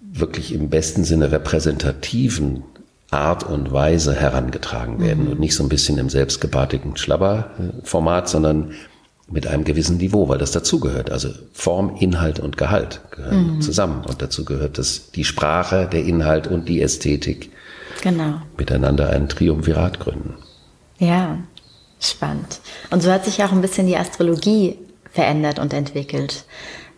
wirklich 0.00 0.52
im 0.52 0.68
besten 0.68 1.04
Sinne 1.04 1.32
repräsentativen 1.32 2.64
Art 3.10 3.44
und 3.44 3.72
Weise 3.72 4.14
herangetragen 4.14 5.00
werden 5.00 5.26
mhm. 5.26 5.32
und 5.32 5.40
nicht 5.40 5.54
so 5.54 5.62
ein 5.62 5.68
bisschen 5.68 5.98
im 5.98 6.08
selbstgebartigen 6.08 6.96
Schlabberformat, 6.96 8.28
sondern 8.28 8.72
mit 9.32 9.46
einem 9.46 9.64
gewissen 9.64 9.96
Niveau, 9.96 10.28
weil 10.28 10.38
das 10.38 10.52
dazugehört. 10.52 11.10
Also 11.10 11.30
Form, 11.52 11.96
Inhalt 11.98 12.38
und 12.38 12.56
Gehalt 12.56 13.00
gehören 13.10 13.56
mhm. 13.56 13.60
zusammen. 13.62 14.04
Und 14.04 14.20
dazu 14.20 14.44
gehört 14.44 14.78
das, 14.78 15.10
die 15.10 15.24
Sprache, 15.24 15.88
der 15.90 16.04
Inhalt 16.04 16.46
und 16.46 16.68
die 16.68 16.82
Ästhetik 16.82 17.50
genau. 18.02 18.42
miteinander 18.56 19.08
einen 19.10 19.28
Triumvirat 19.28 20.00
gründen. 20.00 20.34
Ja, 20.98 21.38
spannend. 21.98 22.60
Und 22.90 23.02
so 23.02 23.10
hat 23.10 23.24
sich 23.24 23.42
auch 23.42 23.52
ein 23.52 23.62
bisschen 23.62 23.86
die 23.86 23.96
Astrologie 23.96 24.78
verändert 25.10 25.58
und 25.58 25.72
entwickelt. 25.72 26.44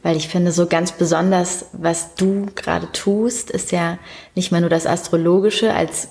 Weil 0.03 0.17
ich 0.17 0.29
finde, 0.29 0.53
so 0.53 0.67
ganz 0.67 0.93
besonders, 0.93 1.67
was 1.73 2.15
du 2.15 2.47
gerade 2.55 2.91
tust, 2.93 3.51
ist 3.51 3.73
ja 3.73 3.99
nicht 4.35 4.53
mal 4.53 4.61
nur 4.61 4.71
das 4.71 4.87
Astrologische 4.87 5.73
als 5.73 6.09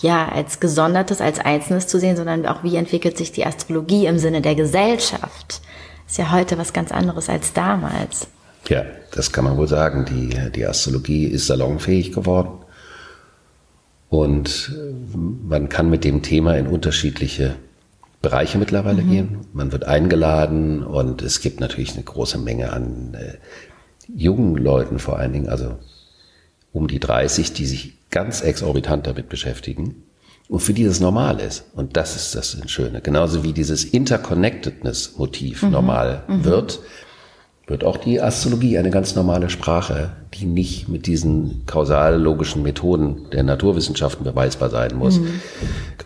ja, 0.00 0.28
als 0.28 0.60
Gesondertes, 0.60 1.20
als 1.20 1.40
Einzelnes 1.40 1.86
zu 1.86 1.98
sehen, 1.98 2.16
sondern 2.16 2.46
auch 2.46 2.62
wie 2.62 2.76
entwickelt 2.76 3.16
sich 3.16 3.32
die 3.32 3.44
Astrologie 3.44 4.06
im 4.06 4.18
Sinne 4.18 4.40
der 4.40 4.54
Gesellschaft. 4.54 5.60
Ist 6.06 6.18
ja 6.18 6.32
heute 6.32 6.56
was 6.56 6.72
ganz 6.72 6.92
anderes 6.92 7.28
als 7.28 7.52
damals. 7.52 8.28
Ja, 8.68 8.84
das 9.12 9.32
kann 9.32 9.44
man 9.44 9.56
wohl 9.56 9.68
sagen. 9.68 10.04
Die, 10.04 10.52
die 10.52 10.66
Astrologie 10.66 11.26
ist 11.26 11.46
salonfähig 11.46 12.12
geworden. 12.12 12.64
Und 14.08 14.74
man 15.46 15.68
kann 15.68 15.90
mit 15.90 16.04
dem 16.04 16.22
Thema 16.22 16.56
in 16.56 16.66
unterschiedliche 16.66 17.56
Bereiche 18.22 18.58
mittlerweile 18.58 19.02
mhm. 19.02 19.10
gehen. 19.10 19.38
Man 19.52 19.72
wird 19.72 19.84
eingeladen 19.84 20.82
und 20.82 21.22
es 21.22 21.40
gibt 21.40 21.60
natürlich 21.60 21.94
eine 21.94 22.04
große 22.04 22.38
Menge 22.38 22.72
an 22.72 23.14
äh, 23.14 23.34
jungen 24.08 24.56
Leuten 24.56 24.98
vor 24.98 25.18
allen 25.18 25.32
Dingen, 25.32 25.48
also 25.48 25.76
um 26.72 26.88
die 26.88 27.00
30, 27.00 27.52
die 27.52 27.66
sich 27.66 27.97
ganz 28.10 28.40
exorbitant 28.40 29.06
damit 29.06 29.28
beschäftigen 29.28 30.04
und 30.48 30.60
für 30.60 30.72
die 30.72 30.84
das 30.84 31.00
normal 31.00 31.40
ist. 31.40 31.64
Und 31.74 31.96
das 31.96 32.16
ist 32.16 32.34
das 32.34 32.56
Schöne. 32.70 33.00
Genauso 33.00 33.44
wie 33.44 33.52
dieses 33.52 33.84
Interconnectedness-Motiv 33.84 35.62
mhm. 35.62 35.70
normal 35.70 36.24
mhm. 36.26 36.44
wird, 36.44 36.80
wird 37.66 37.84
auch 37.84 37.98
die 37.98 38.18
Astrologie 38.18 38.78
eine 38.78 38.90
ganz 38.90 39.14
normale 39.14 39.50
Sprache, 39.50 40.12
die 40.32 40.46
nicht 40.46 40.88
mit 40.88 41.06
diesen 41.06 41.66
kausal-logischen 41.66 42.62
Methoden 42.62 43.28
der 43.30 43.42
Naturwissenschaften 43.42 44.24
beweisbar 44.24 44.70
sein 44.70 44.96
muss. 44.96 45.20
Mhm. 45.20 45.40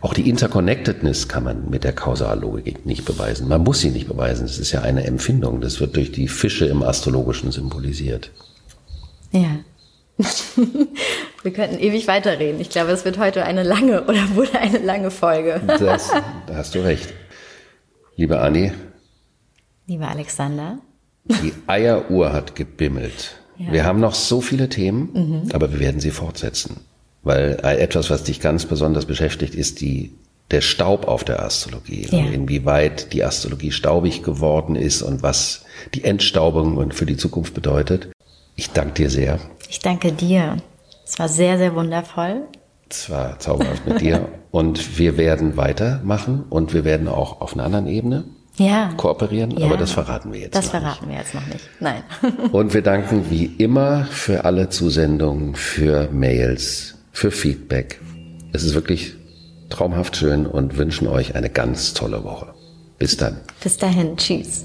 Auch 0.00 0.12
die 0.12 0.28
Interconnectedness 0.28 1.28
kann 1.28 1.44
man 1.44 1.70
mit 1.70 1.84
der 1.84 1.92
Kausallogik 1.92 2.84
nicht 2.84 3.04
beweisen. 3.04 3.46
Man 3.46 3.62
muss 3.62 3.80
sie 3.80 3.90
nicht 3.90 4.08
beweisen. 4.08 4.44
Das 4.44 4.58
ist 4.58 4.72
ja 4.72 4.80
eine 4.80 5.04
Empfindung. 5.04 5.60
Das 5.60 5.78
wird 5.78 5.94
durch 5.94 6.10
die 6.10 6.26
Fische 6.26 6.66
im 6.66 6.82
Astrologischen 6.82 7.52
symbolisiert. 7.52 8.32
Ja. 9.30 9.60
Wir 11.42 11.52
könnten 11.52 11.78
ewig 11.78 12.06
weiterreden. 12.06 12.60
Ich 12.60 12.70
glaube, 12.70 12.92
es 12.92 13.04
wird 13.04 13.18
heute 13.18 13.44
eine 13.44 13.62
lange 13.62 14.04
oder 14.08 14.34
wurde 14.34 14.58
eine 14.58 14.78
lange 14.78 15.10
Folge. 15.10 15.60
das, 15.66 16.10
da 16.46 16.54
hast 16.54 16.74
du 16.74 16.80
recht. 16.80 17.12
Liebe 18.16 18.40
Anni. 18.40 18.72
Lieber 19.86 20.08
Alexander. 20.08 20.78
Die 21.24 21.52
Eieruhr 21.66 22.32
hat 22.32 22.56
gebimmelt. 22.56 23.36
Ja. 23.58 23.72
Wir 23.72 23.84
haben 23.84 24.00
noch 24.00 24.14
so 24.14 24.40
viele 24.40 24.68
Themen, 24.68 25.10
mhm. 25.12 25.52
aber 25.52 25.72
wir 25.72 25.80
werden 25.80 26.00
sie 26.00 26.10
fortsetzen. 26.10 26.80
Weil 27.22 27.60
etwas, 27.62 28.10
was 28.10 28.24
dich 28.24 28.40
ganz 28.40 28.66
besonders 28.66 29.06
beschäftigt, 29.06 29.54
ist 29.54 29.80
die, 29.80 30.12
der 30.50 30.60
Staub 30.60 31.06
auf 31.06 31.22
der 31.22 31.44
Astrologie. 31.44 32.08
Ja. 32.10 32.18
Inwieweit 32.18 33.12
die 33.12 33.22
Astrologie 33.22 33.70
staubig 33.70 34.22
geworden 34.22 34.74
ist 34.74 35.02
und 35.02 35.22
was 35.22 35.64
die 35.94 36.04
Entstaubung 36.04 36.90
für 36.90 37.06
die 37.06 37.16
Zukunft 37.16 37.54
bedeutet. 37.54 38.08
Ich 38.56 38.70
danke 38.70 38.94
dir 38.94 39.10
sehr. 39.10 39.38
Ich 39.68 39.78
danke 39.78 40.12
dir. 40.12 40.56
Es 41.12 41.18
war 41.18 41.28
sehr, 41.28 41.58
sehr 41.58 41.74
wundervoll. 41.74 42.44
Es 42.88 43.10
war 43.10 43.38
zauberhaft 43.38 43.86
mit 43.86 44.00
dir. 44.00 44.28
Und 44.50 44.98
wir 44.98 45.18
werden 45.18 45.56
weitermachen 45.58 46.44
und 46.50 46.74
wir 46.74 46.84
werden 46.84 47.08
auch 47.08 47.40
auf 47.40 47.54
einer 47.54 47.64
anderen 47.64 47.86
Ebene 47.86 48.24
ja. 48.58 48.92
kooperieren, 48.98 49.50
ja. 49.52 49.64
aber 49.64 49.78
das 49.78 49.92
verraten 49.92 50.30
wir 50.30 50.40
jetzt 50.40 50.54
Das 50.54 50.68
verraten 50.68 51.06
nicht. 51.06 51.14
wir 51.14 51.22
jetzt 51.22 51.34
noch 51.34 51.46
nicht. 51.46 51.64
Nein. 51.80 52.02
und 52.52 52.74
wir 52.74 52.82
danken 52.82 53.30
wie 53.30 53.46
immer 53.46 54.04
für 54.04 54.44
alle 54.44 54.68
Zusendungen, 54.68 55.54
für 55.54 56.10
Mails, 56.12 56.96
für 57.12 57.30
Feedback. 57.30 57.98
Es 58.52 58.62
ist 58.62 58.74
wirklich 58.74 59.14
traumhaft 59.70 60.18
schön 60.18 60.44
und 60.44 60.76
wünschen 60.76 61.08
euch 61.08 61.34
eine 61.34 61.48
ganz 61.48 61.94
tolle 61.94 62.24
Woche. 62.24 62.52
Bis 62.98 63.16
dann. 63.16 63.40
Bis 63.62 63.78
dahin. 63.78 64.18
Tschüss. 64.18 64.64